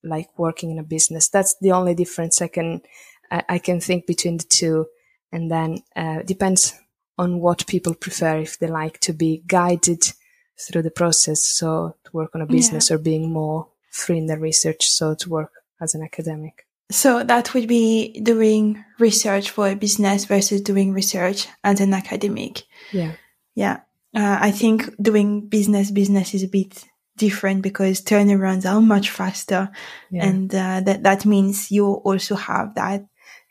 like 0.04 0.28
working 0.40 0.72
in 0.72 0.80
a 0.80 0.84
business, 0.84 1.30
that's 1.30 1.56
the 1.62 1.72
only 1.72 1.94
difference 1.94 2.42
I 2.42 2.48
can, 2.48 2.82
I, 3.30 3.44
I 3.48 3.60
can 3.60 3.80
think 3.80 4.08
between 4.08 4.38
the 4.38 4.46
two. 4.46 4.88
And 5.38 5.52
then, 5.52 5.70
uh, 5.96 6.24
depends 6.24 6.74
on 7.18 7.40
what 7.40 7.68
people 7.68 7.94
prefer. 7.94 8.40
If 8.40 8.58
they 8.58 8.68
like 8.68 9.00
to 9.02 9.14
be 9.14 9.44
guided 9.46 10.04
through 10.60 10.82
the 10.82 10.92
process. 10.92 11.44
So 11.44 11.96
to 12.04 12.12
work 12.12 12.36
on 12.36 12.42
a 12.42 12.46
business 12.46 12.90
yeah. 12.90 12.96
or 12.96 13.00
being 13.00 13.32
more 13.32 13.68
free 13.92 14.18
in 14.18 14.26
the 14.26 14.38
research, 14.38 14.88
so 14.88 15.16
to 15.16 15.30
work 15.30 15.52
as 15.80 15.96
an 15.96 16.04
academic. 16.04 16.66
So 16.90 17.24
that 17.24 17.54
would 17.54 17.68
be 17.68 18.20
doing 18.22 18.84
research 18.98 19.50
for 19.50 19.70
a 19.70 19.76
business 19.76 20.26
versus 20.26 20.62
doing 20.62 20.94
research 20.94 21.48
as 21.64 21.82
an 21.82 21.94
academic. 21.94 22.64
Yeah. 22.92 23.14
Yeah. 23.56 23.82
Uh, 24.16 24.38
I 24.42 24.52
think 24.52 24.90
doing 25.02 25.48
business 25.48 25.92
business 25.92 26.34
is 26.34 26.44
a 26.44 26.48
bit 26.48 26.86
different 27.18 27.62
because 27.62 28.02
turnarounds 28.02 28.66
are 28.66 28.82
much 28.82 29.10
faster. 29.12 29.70
Yeah. 30.10 30.26
And 30.26 30.56
uh, 30.56 30.82
that, 30.86 31.04
that 31.04 31.26
means 31.26 31.72
you 31.72 31.86
also 31.86 32.36
have 32.36 32.76
that 32.76 33.06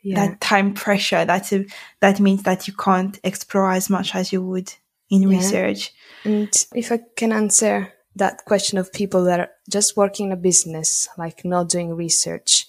yeah. 0.07 0.27
that 0.27 0.41
time 0.41 0.73
pressure. 0.75 1.25
That's 1.25 1.53
a, 1.53 1.67
that 2.01 2.21
means 2.21 2.45
that 2.45 2.69
you 2.69 2.75
can't 2.75 3.19
explore 3.25 3.73
as 3.73 3.91
much 3.91 4.15
as 4.15 4.33
you 4.33 4.43
would 4.43 4.73
in 5.11 5.23
yeah. 5.23 5.39
research. 5.39 5.93
And 6.25 6.67
if 6.75 6.93
I 6.93 7.01
can 7.17 7.33
answer 7.33 7.93
that 8.15 8.45
question 8.45 8.79
of 8.79 8.93
people 8.93 9.25
that 9.25 9.41
are 9.41 9.51
just 9.71 9.97
working 9.97 10.27
in 10.27 10.33
a 10.33 10.37
business, 10.37 11.09
like 11.19 11.45
not 11.45 11.69
doing 11.69 11.95
research, 11.95 12.67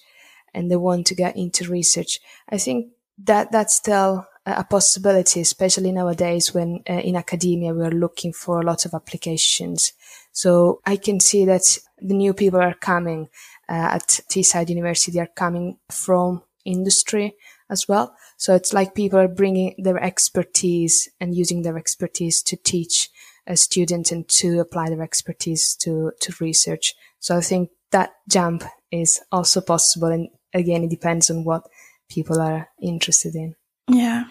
and 0.53 0.71
they 0.71 0.75
want 0.75 1.07
to 1.07 1.15
get 1.15 1.37
into 1.37 1.69
research, 1.69 2.19
I 2.49 2.57
think 2.57 2.91
that 3.25 3.51
that's 3.51 3.75
still 3.75 4.27
a 4.45 4.63
possibility, 4.63 5.41
especially 5.41 5.91
nowadays 5.91 6.53
when 6.53 6.81
uh, 6.89 6.93
in 6.93 7.15
academia 7.15 7.73
we 7.73 7.83
are 7.83 7.91
looking 7.91 8.31
for 8.31 8.61
a 8.61 8.65
lot 8.65 8.85
of 8.85 8.93
applications. 8.93 9.93
So 10.31 10.81
I 10.85 10.95
can 10.95 11.19
see 11.19 11.45
that 11.45 11.77
the 11.99 12.13
new 12.13 12.33
people 12.33 12.61
are 12.61 12.73
coming 12.73 13.27
uh, 13.67 13.97
at 13.97 14.21
Teesside 14.31 14.69
University 14.69 15.19
are 15.19 15.29
coming 15.35 15.77
from 15.91 16.43
industry 16.67 17.35
as 17.69 17.87
well. 17.87 18.15
So 18.37 18.55
it's 18.55 18.73
like 18.73 18.95
people 18.95 19.19
are 19.19 19.27
bringing 19.27 19.75
their 19.77 20.01
expertise 20.01 21.09
and 21.19 21.35
using 21.35 21.63
their 21.63 21.77
expertise 21.77 22.43
to 22.43 22.55
teach 22.57 23.09
a 23.47 23.57
student 23.57 24.11
and 24.11 24.27
to 24.27 24.59
apply 24.59 24.89
their 24.89 25.01
expertise 25.01 25.75
to, 25.75 26.11
to 26.19 26.33
research. 26.39 26.95
So 27.19 27.37
I 27.37 27.41
think 27.41 27.69
that 27.91 28.11
jump 28.29 28.63
is 28.91 29.21
also 29.31 29.61
possible. 29.61 30.09
And 30.09 30.29
again, 30.53 30.83
it 30.83 30.89
depends 30.89 31.29
on 31.29 31.43
what 31.43 31.67
people 32.09 32.39
are 32.39 32.69
interested 32.81 33.35
in. 33.35 33.55
Yeah. 33.89 34.25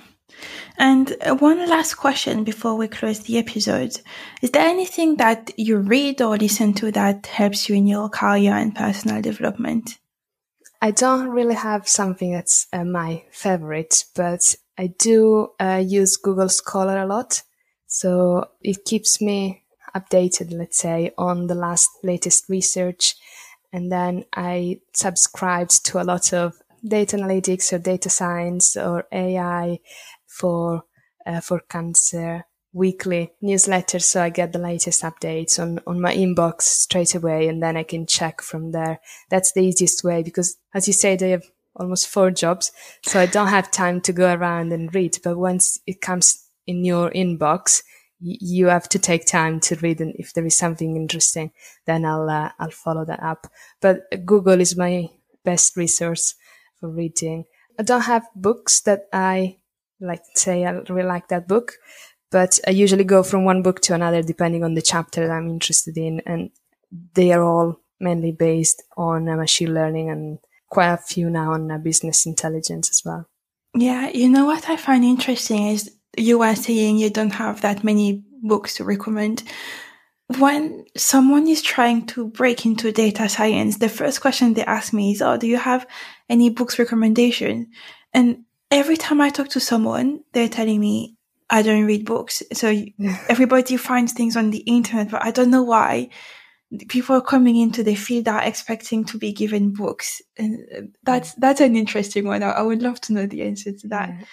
And 0.76 1.16
uh, 1.24 1.34
one 1.36 1.66
last 1.68 1.94
question 1.94 2.44
before 2.44 2.74
we 2.76 2.88
close 2.88 3.20
the 3.20 3.38
episode. 3.38 3.98
Is 4.42 4.50
there 4.50 4.66
anything 4.66 5.16
that 5.16 5.52
you 5.56 5.78
read 5.78 6.20
or 6.20 6.36
listen 6.36 6.74
to 6.74 6.92
that 6.92 7.26
helps 7.26 7.68
you 7.68 7.76
in 7.76 7.86
your 7.86 8.08
career 8.08 8.52
and 8.52 8.74
personal 8.74 9.22
development? 9.22 9.98
I 10.80 10.90
don't 10.90 11.28
really 11.28 11.54
have 11.54 11.88
something 11.88 12.32
that's 12.32 12.66
uh, 12.72 12.84
my 12.84 13.24
favorite, 13.30 14.04
but 14.14 14.54
I 14.78 14.88
do 14.98 15.52
uh, 15.58 15.82
use 15.84 16.16
Google 16.16 16.48
Scholar 16.48 16.98
a 16.98 17.06
lot. 17.06 17.42
So 17.86 18.50
it 18.62 18.84
keeps 18.84 19.20
me 19.20 19.64
updated, 19.94 20.52
let's 20.52 20.78
say, 20.78 21.12
on 21.16 21.46
the 21.46 21.54
last 21.54 21.88
latest 22.02 22.48
research. 22.48 23.14
And 23.72 23.90
then 23.90 24.24
I 24.34 24.80
subscribed 24.94 25.84
to 25.86 26.00
a 26.00 26.04
lot 26.04 26.32
of 26.32 26.54
data 26.86 27.16
analytics 27.16 27.72
or 27.72 27.78
data 27.78 28.10
science 28.10 28.76
or 28.76 29.06
AI 29.10 29.80
for 30.26 30.84
uh, 31.24 31.40
for 31.40 31.60
cancer 31.60 32.44
weekly 32.76 33.32
newsletter 33.40 33.98
so 33.98 34.22
I 34.22 34.28
get 34.28 34.52
the 34.52 34.58
latest 34.58 35.02
updates 35.02 35.58
on, 35.58 35.80
on 35.86 35.98
my 35.98 36.14
inbox 36.14 36.62
straight 36.62 37.14
away 37.14 37.48
and 37.48 37.62
then 37.62 37.74
I 37.74 37.82
can 37.82 38.06
check 38.06 38.42
from 38.42 38.72
there. 38.72 39.00
That's 39.30 39.52
the 39.52 39.62
easiest 39.62 40.04
way 40.04 40.22
because 40.22 40.58
as 40.74 40.86
you 40.86 40.92
say, 40.92 41.16
they 41.16 41.30
have 41.30 41.44
almost 41.74 42.08
four 42.08 42.30
jobs. 42.30 42.72
So 43.02 43.18
I 43.18 43.26
don't 43.26 43.48
have 43.48 43.70
time 43.70 44.00
to 44.02 44.12
go 44.12 44.32
around 44.32 44.72
and 44.72 44.94
read. 44.94 45.18
But 45.24 45.38
once 45.38 45.80
it 45.86 46.00
comes 46.00 46.46
in 46.66 46.84
your 46.84 47.10
inbox, 47.10 47.82
you 48.20 48.66
have 48.66 48.88
to 48.90 48.98
take 48.98 49.26
time 49.26 49.60
to 49.60 49.76
read. 49.76 50.00
And 50.00 50.14
if 50.16 50.34
there 50.34 50.46
is 50.46 50.56
something 50.56 50.96
interesting, 50.96 51.52
then 51.86 52.04
I'll, 52.04 52.28
uh, 52.28 52.50
I'll 52.58 52.70
follow 52.70 53.04
that 53.06 53.22
up. 53.22 53.46
But 53.80 54.26
Google 54.26 54.60
is 54.60 54.76
my 54.76 55.08
best 55.44 55.76
resource 55.76 56.34
for 56.78 56.90
reading. 56.90 57.44
I 57.78 57.82
don't 57.82 58.02
have 58.02 58.26
books 58.34 58.80
that 58.82 59.06
I 59.12 59.58
like 60.00 60.22
to 60.22 60.40
say 60.40 60.64
I 60.64 60.72
really 60.72 61.04
like 61.04 61.28
that 61.28 61.48
book, 61.48 61.72
but 62.36 62.60
I 62.66 62.72
usually 62.72 63.04
go 63.04 63.22
from 63.22 63.46
one 63.46 63.62
book 63.62 63.80
to 63.80 63.94
another 63.94 64.20
depending 64.20 64.62
on 64.62 64.74
the 64.74 64.82
chapter 64.82 65.26
that 65.26 65.32
I'm 65.32 65.48
interested 65.48 65.96
in, 65.96 66.20
and 66.26 66.50
they 67.14 67.32
are 67.32 67.42
all 67.42 67.80
mainly 67.98 68.30
based 68.30 68.82
on 68.94 69.26
uh, 69.26 69.36
machine 69.36 69.72
learning 69.72 70.10
and 70.10 70.38
quite 70.68 70.92
a 70.92 70.98
few 70.98 71.30
now 71.30 71.52
on 71.52 71.70
uh, 71.70 71.78
business 71.78 72.26
intelligence 72.26 72.90
as 72.90 73.00
well. 73.06 73.26
Yeah, 73.74 74.10
you 74.10 74.28
know 74.28 74.44
what 74.44 74.68
I 74.68 74.76
find 74.76 75.02
interesting 75.02 75.68
is 75.68 75.90
you 76.14 76.42
are 76.42 76.54
saying 76.54 76.98
you 76.98 77.08
don't 77.08 77.32
have 77.32 77.62
that 77.62 77.82
many 77.82 78.22
books 78.42 78.74
to 78.74 78.84
recommend. 78.84 79.42
When 80.36 80.84
someone 80.94 81.48
is 81.48 81.62
trying 81.62 82.04
to 82.08 82.28
break 82.28 82.66
into 82.66 82.92
data 82.92 83.30
science, 83.30 83.78
the 83.78 83.88
first 83.88 84.20
question 84.20 84.52
they 84.52 84.64
ask 84.66 84.92
me 84.92 85.12
is, 85.12 85.22
Oh, 85.22 85.38
do 85.38 85.46
you 85.46 85.56
have 85.56 85.86
any 86.28 86.50
books 86.50 86.78
recommendation? 86.78 87.70
And 88.12 88.44
every 88.70 88.98
time 88.98 89.22
I 89.22 89.30
talk 89.30 89.48
to 89.50 89.60
someone, 89.60 90.20
they're 90.34 90.50
telling 90.50 90.80
me 90.80 91.15
I 91.48 91.62
don't 91.62 91.84
read 91.84 92.04
books. 92.04 92.42
So 92.52 92.68
everybody 93.28 93.76
finds 93.76 94.12
things 94.12 94.36
on 94.36 94.50
the 94.50 94.58
internet, 94.58 95.10
but 95.10 95.24
I 95.24 95.30
don't 95.30 95.50
know 95.50 95.62
why 95.62 96.10
people 96.88 97.14
are 97.14 97.22
coming 97.22 97.56
into 97.56 97.84
the 97.84 97.94
field 97.94 98.26
are 98.26 98.42
expecting 98.42 99.04
to 99.04 99.18
be 99.18 99.32
given 99.32 99.72
books. 99.72 100.20
And 100.36 100.94
that's, 101.04 101.34
that's 101.34 101.60
an 101.60 101.76
interesting 101.76 102.26
one. 102.26 102.42
I, 102.42 102.50
I 102.50 102.62
would 102.62 102.82
love 102.82 103.00
to 103.02 103.12
know 103.12 103.26
the 103.26 103.42
answer 103.42 103.72
to 103.72 103.88
that. 103.88 104.08
Yeah. 104.08 104.24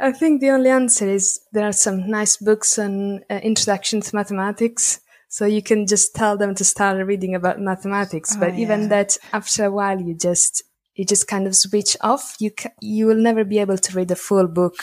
I, 0.00 0.08
I 0.08 0.12
think 0.12 0.40
the 0.40 0.50
only 0.50 0.70
answer 0.70 1.08
is 1.08 1.40
there 1.52 1.66
are 1.66 1.72
some 1.72 2.08
nice 2.08 2.36
books 2.36 2.78
on 2.78 3.24
uh, 3.28 3.40
introduction 3.42 4.00
to 4.00 4.14
mathematics. 4.14 5.00
So 5.28 5.46
you 5.46 5.62
can 5.62 5.86
just 5.86 6.14
tell 6.14 6.36
them 6.36 6.54
to 6.56 6.64
start 6.64 7.04
reading 7.04 7.34
about 7.34 7.58
mathematics. 7.58 8.36
Oh, 8.36 8.40
but 8.40 8.54
yeah. 8.54 8.60
even 8.60 8.88
that 8.90 9.16
after 9.32 9.64
a 9.64 9.70
while, 9.70 9.98
you 9.98 10.14
just 10.14 10.62
you 10.94 11.06
just 11.06 11.26
kind 11.26 11.46
of 11.46 11.56
switch 11.56 11.96
off. 12.02 12.36
You 12.38 12.50
ca- 12.50 12.74
you 12.82 13.06
will 13.06 13.16
never 13.16 13.42
be 13.42 13.58
able 13.58 13.78
to 13.78 13.96
read 13.96 14.10
a 14.10 14.14
full 14.14 14.46
book 14.46 14.76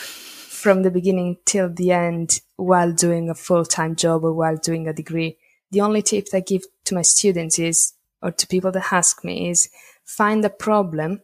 from 0.59 0.83
the 0.83 0.91
beginning 0.91 1.37
till 1.45 1.69
the 1.69 1.91
end 1.91 2.41
while 2.57 2.91
doing 2.91 3.29
a 3.29 3.35
full 3.35 3.65
time 3.65 3.95
job 3.95 4.23
or 4.23 4.33
while 4.33 4.57
doing 4.57 4.87
a 4.87 4.93
degree. 4.93 5.37
The 5.71 5.81
only 5.81 6.01
tip 6.01 6.27
I 6.33 6.41
give 6.41 6.63
to 6.85 6.95
my 6.95 7.01
students 7.01 7.57
is, 7.59 7.93
or 8.21 8.31
to 8.31 8.47
people 8.47 8.71
that 8.71 8.91
ask 8.91 9.23
me, 9.23 9.49
is 9.49 9.69
find 10.05 10.43
a 10.43 10.49
problem 10.49 11.21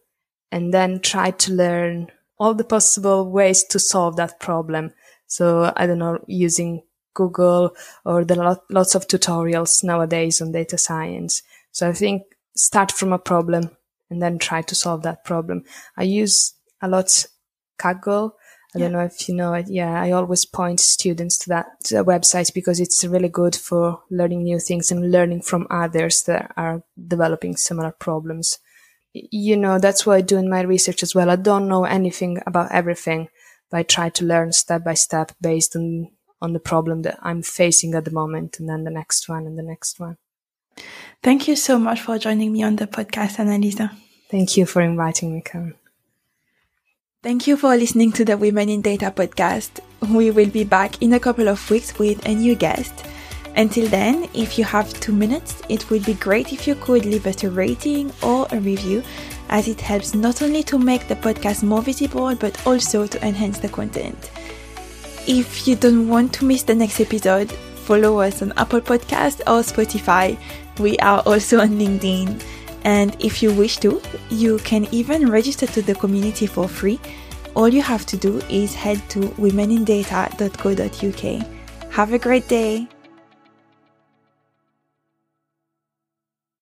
and 0.51 0.73
then 0.73 1.01
try 1.01 1.31
to 1.31 1.53
learn 1.53 2.11
all 2.39 2.53
the 2.53 2.63
possible 2.63 3.29
ways 3.29 3.63
to 3.65 3.79
solve 3.79 4.15
that 4.15 4.39
problem. 4.39 4.93
So 5.27 5.73
I 5.75 5.85
don't 5.87 5.99
know, 5.99 6.19
using 6.27 6.83
Google 7.13 7.75
or 8.05 8.23
the 8.23 8.35
lot, 8.35 8.63
lots 8.69 8.95
of 8.95 9.07
tutorials 9.07 9.83
nowadays 9.83 10.41
on 10.41 10.51
data 10.51 10.77
science. 10.77 11.41
So 11.71 11.89
I 11.89 11.93
think 11.93 12.23
start 12.55 12.91
from 12.91 13.11
a 13.11 13.19
problem 13.19 13.71
and 14.09 14.21
then 14.21 14.37
try 14.37 14.61
to 14.61 14.75
solve 14.75 15.01
that 15.03 15.25
problem. 15.25 15.63
I 15.97 16.03
use 16.03 16.53
a 16.81 16.87
lot 16.87 17.25
Kaggle. 17.77 18.31
I 18.75 18.79
yeah. 18.79 18.85
don't 18.85 18.93
know 18.93 19.05
if 19.05 19.29
you 19.29 19.35
know 19.35 19.53
it. 19.53 19.67
Yeah, 19.69 20.01
I 20.01 20.11
always 20.11 20.45
point 20.45 20.81
students 20.81 21.37
to 21.39 21.49
that 21.49 21.65
to 21.85 22.03
website 22.03 22.53
because 22.53 22.81
it's 22.81 23.05
really 23.05 23.29
good 23.29 23.55
for 23.55 24.01
learning 24.11 24.43
new 24.43 24.59
things 24.59 24.91
and 24.91 25.11
learning 25.11 25.43
from 25.43 25.67
others 25.69 26.23
that 26.23 26.51
are 26.57 26.83
developing 27.07 27.55
similar 27.55 27.91
problems. 27.91 28.59
You 29.13 29.55
know, 29.55 29.79
that's 29.79 30.05
what 30.05 30.17
I 30.17 30.21
do 30.21 30.37
in 30.37 30.49
my 30.49 30.61
research 30.61 31.03
as 31.03 31.15
well. 31.15 31.29
I 31.29 31.37
don't 31.37 31.69
know 31.69 31.85
anything 31.85 32.41
about 32.45 32.71
everything, 32.71 33.29
but 33.71 33.77
I 33.77 33.83
try 33.83 34.09
to 34.09 34.25
learn 34.25 34.51
step 34.51 34.83
by 34.83 34.93
step 34.93 35.31
based 35.39 35.77
on, 35.77 36.11
on 36.41 36.51
the 36.51 36.59
problem 36.59 37.03
that 37.03 37.17
I'm 37.21 37.41
facing 37.41 37.95
at 37.95 38.03
the 38.03 38.11
moment 38.11 38.59
and 38.59 38.67
then 38.67 38.83
the 38.83 38.91
next 38.91 39.29
one 39.29 39.45
and 39.45 39.57
the 39.57 39.63
next 39.63 40.01
one. 40.01 40.17
Thank 41.23 41.47
you 41.47 41.55
so 41.55 41.79
much 41.79 42.01
for 42.01 42.19
joining 42.19 42.51
me 42.51 42.63
on 42.63 42.75
the 42.75 42.87
podcast, 42.87 43.37
Annalisa. 43.37 43.95
Thank 44.29 44.57
you 44.57 44.65
for 44.65 44.81
inviting 44.81 45.33
me, 45.33 45.41
Karen. 45.41 45.75
Thank 47.25 47.47
you 47.47 47.57
for 47.57 47.75
listening 47.75 48.11
to 48.11 48.23
the 48.23 48.37
Women 48.37 48.69
in 48.69 48.83
Data 48.83 49.09
podcast. 49.09 49.79
We 50.13 50.29
will 50.29 50.51
be 50.51 50.63
back 50.63 51.01
in 51.01 51.13
a 51.13 51.19
couple 51.19 51.49
of 51.49 51.71
weeks 51.71 51.97
with 51.97 52.23
a 52.27 52.35
new 52.35 52.53
guest. 52.53 52.93
Until 53.55 53.87
then, 53.87 54.29
if 54.35 54.59
you 54.59 54.63
have 54.63 54.93
two 54.99 55.11
minutes, 55.11 55.59
it 55.67 55.89
would 55.89 56.05
be 56.05 56.13
great 56.13 56.53
if 56.53 56.67
you 56.67 56.75
could 56.75 57.03
leave 57.03 57.25
us 57.25 57.43
a 57.43 57.49
rating 57.49 58.13
or 58.21 58.45
a 58.51 58.59
review, 58.59 59.01
as 59.49 59.67
it 59.67 59.81
helps 59.81 60.13
not 60.13 60.43
only 60.43 60.61
to 60.65 60.77
make 60.77 61.07
the 61.07 61.15
podcast 61.15 61.63
more 61.63 61.81
visible, 61.81 62.35
but 62.35 62.67
also 62.67 63.07
to 63.07 63.25
enhance 63.25 63.57
the 63.57 63.69
content. 63.69 64.29
If 65.25 65.67
you 65.67 65.75
don't 65.75 66.07
want 66.07 66.31
to 66.33 66.45
miss 66.45 66.61
the 66.61 66.75
next 66.75 66.99
episode, 66.99 67.51
follow 67.51 68.19
us 68.19 68.43
on 68.43 68.53
Apple 68.55 68.81
Podcast 68.81 69.39
or 69.47 69.63
Spotify. 69.63 70.37
We 70.77 70.95
are 70.99 71.23
also 71.25 71.59
on 71.59 71.69
LinkedIn. 71.69 72.43
And 72.85 73.13
if 73.19 73.43
you 73.43 73.51
wish 73.51 73.79
to, 73.79 74.01
you 74.29 74.59
can 74.59 74.87
even 74.91 75.29
register 75.29 75.67
to 75.67 75.81
the 75.81 75.95
community 75.95 76.45
for 76.45 76.69
free. 76.69 77.01
All 77.55 77.67
you 77.67 77.81
have 77.81 78.05
to 78.05 78.15
do 78.15 78.37
is 78.49 78.73
head 78.75 79.01
to 79.09 79.19
womenindata.co.uk. 79.19 81.91
Have 81.91 82.13
a 82.13 82.19
great 82.19 82.47
day. 82.47 82.87